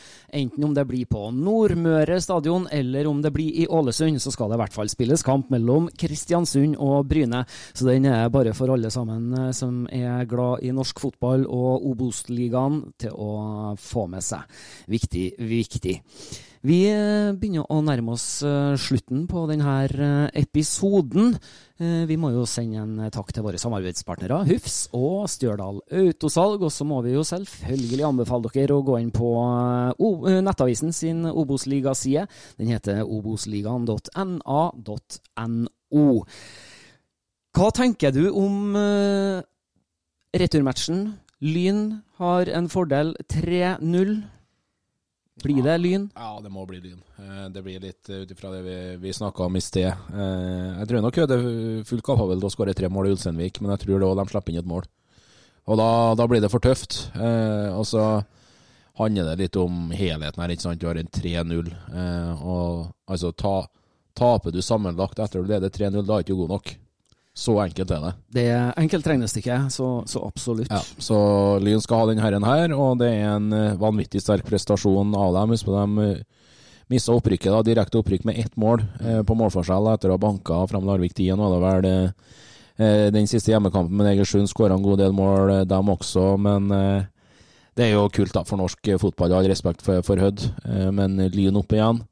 [0.40, 4.52] Enten om det blir på Nordmøre stadion eller om det blir i Ålesund, så skal
[4.52, 7.42] det i hvert fall spilles kamp mellom Kristiansund og Bryne.
[7.74, 11.88] Så den er bare for alle sammen uh, som er glad i norsk fotball og
[11.90, 14.46] Obos-ligaen, til å få med seg.
[14.90, 15.98] Viktig, viktig.
[16.60, 21.38] Vi eh, begynner å nærme oss eh, slutten på denne eh, episoden.
[21.80, 26.60] Vi må jo sende en takk til våre samarbeidspartnere Hufs og Stjørdal Autosalg.
[26.68, 29.30] Og så må vi jo selvfølgelig anbefale dere å gå inn på
[30.44, 32.28] Nettavisen sin Obos-ligaside.
[32.60, 36.04] Den heter obosligaen.na.no.
[37.56, 38.76] Hva tenker du om
[40.36, 41.16] returmatchen?
[41.40, 44.20] Lyn har en fordel 3-0.
[45.42, 46.08] Blir det Lyn?
[46.14, 47.00] Ja, det må bli Lyn.
[47.18, 49.88] Eh, det blir litt eh, ut ifra det vi, vi snakka om i sted.
[49.88, 53.72] Eh, jeg tror nok det er fullt kapabelt å skåre tre mål i Ulsteinvik, men
[53.74, 54.88] jeg tror òg de slipper inn et mål.
[55.70, 55.88] Og da,
[56.18, 56.96] da blir det for tøft.
[57.14, 58.04] Og så
[58.98, 60.50] handler det litt om helheten her.
[60.50, 60.80] ikke sant?
[60.80, 61.68] Du har en 3-0.
[62.40, 63.54] Og altså, ta,
[64.18, 66.72] taper du sammenlagt etter du leder 3-0, da er du ikke god nok.
[67.40, 68.10] Så enkelt er det.
[68.36, 70.68] Det er enkelt regnestykke, så, så absolutt.
[70.68, 71.20] Ja, så
[71.64, 75.32] Lyn skal ha denne herren her, og det er en eh, vanvittig sterk prestasjon av
[75.38, 75.54] dem.
[75.54, 76.50] Husk på dem uh,
[76.92, 80.60] mista opprykket, da, direkte opprykk med ett mål eh, på målforskjell etter å ha banka
[80.68, 81.38] fram Larvik 10.
[81.38, 85.62] Nå er det vel eh, den siste hjemmekampen med Egersund skåra en god del mål,
[85.70, 86.68] dem også, men
[87.80, 90.88] Det er jo kult da for norsk eh, fotball, all respekt for, for Hødd, eh,
[90.94, 92.02] men Lyn opp igjen.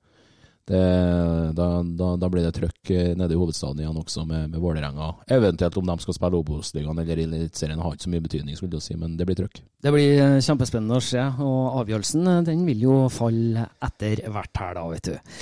[0.68, 4.60] Det, da, da, da blir det trøkk eh, nede i hovedstaden igjen også, med, med
[4.60, 5.14] Vålerenga.
[5.32, 8.84] Eventuelt om de skal spille Obos-ligaen eller Eliteserien, har ikke så mye betydning, skulle jeg
[8.90, 9.62] si, men det blir trøkk.
[9.84, 14.60] Det blir eh, kjempespennende å se, og avgjørelsen eh, den vil jo falle etter hvert
[14.60, 15.34] her, da, vet du.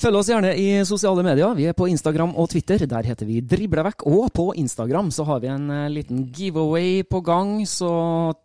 [0.00, 1.52] Følg oss gjerne i sosiale medier.
[1.56, 2.80] Vi er på Instagram og Twitter.
[2.88, 4.06] Der heter vi Driblevekk.
[4.08, 7.54] Og på Instagram så har vi en eh, liten giveaway på gang.
[7.68, 7.90] Så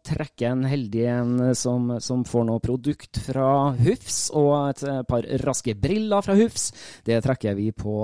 [0.05, 5.27] trekker en heldig en som, som får noe produkt fra Hufs, og et eh, par
[5.47, 6.69] raske briller fra Hufs.
[7.07, 7.95] Det trekker vi på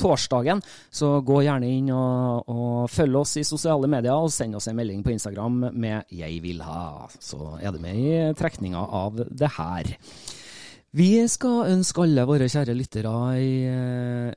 [0.00, 0.62] torsdagen.
[0.90, 4.78] Så gå gjerne inn og, og følg oss i sosiale medier, og send oss en
[4.78, 7.08] melding på Instagram med 'jeg vil ha'.
[7.20, 9.96] Så er du med i trekninga av det her.
[10.96, 14.30] Vi skal ønske alle våre kjære lyttere ei eh,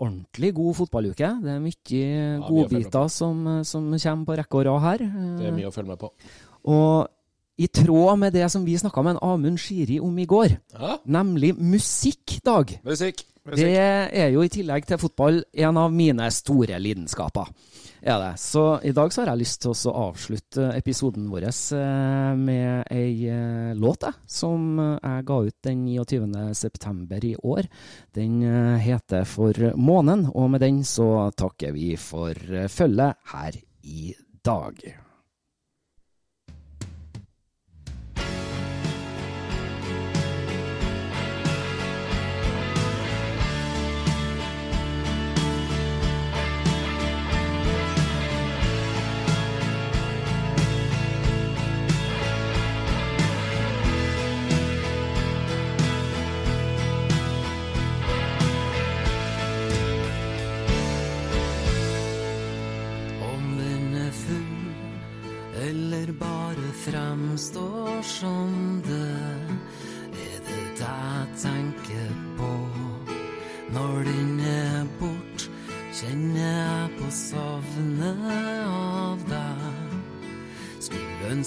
[0.00, 1.30] ordentlig god fotballuke.
[1.42, 5.02] Det er mye ja, godbiter som, som kommer på rekke og rad her.
[5.40, 6.12] Det er mye å følge med på.
[6.70, 7.08] Og
[7.60, 10.96] i tråd med det som vi snakka med en Amund Shiri om i går, Ja.
[11.04, 12.78] nemlig musikkdag.
[12.86, 13.26] Musikk.
[13.56, 17.48] Det er jo i tillegg til fotball en av mine store lidenskaper.
[18.02, 18.38] Er det.
[18.40, 23.28] Så i dag så har jeg lyst til å avslutte episoden vår eh, med ei
[23.28, 26.54] eh, låt som jeg ga ut den 29.
[26.56, 27.68] september i år.
[28.16, 32.34] Den eh, heter For månen, og med den så takker vi for
[32.72, 34.80] følget her i dag.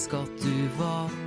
[0.04, 1.23] Ønske at du var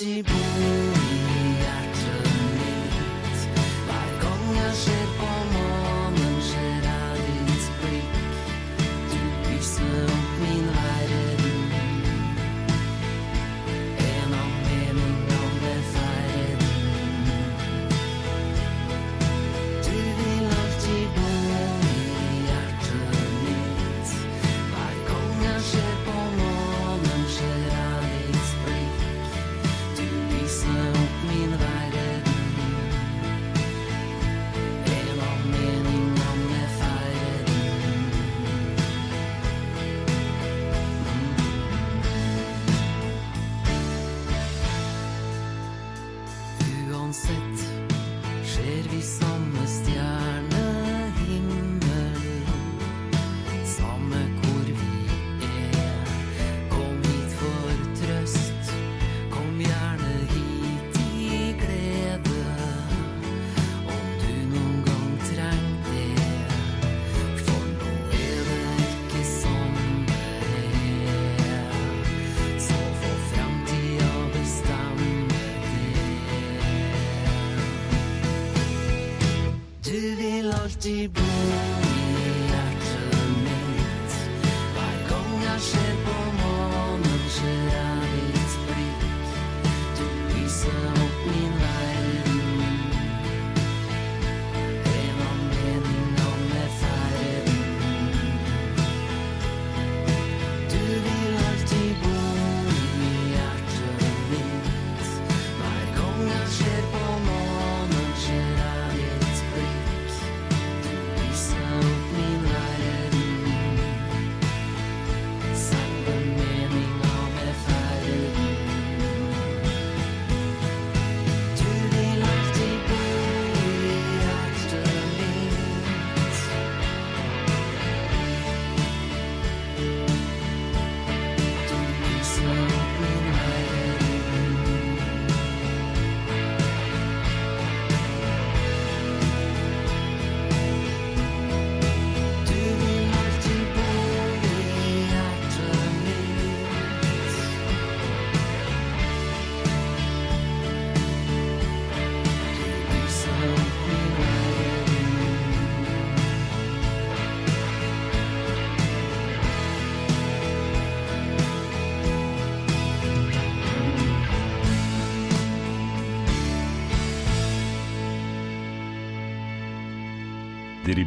[0.00, 0.93] vil alltid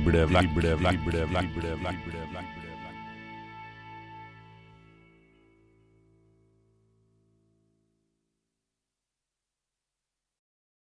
[0.07, 2.26] Drible, drible, drible, drible, drible, drible.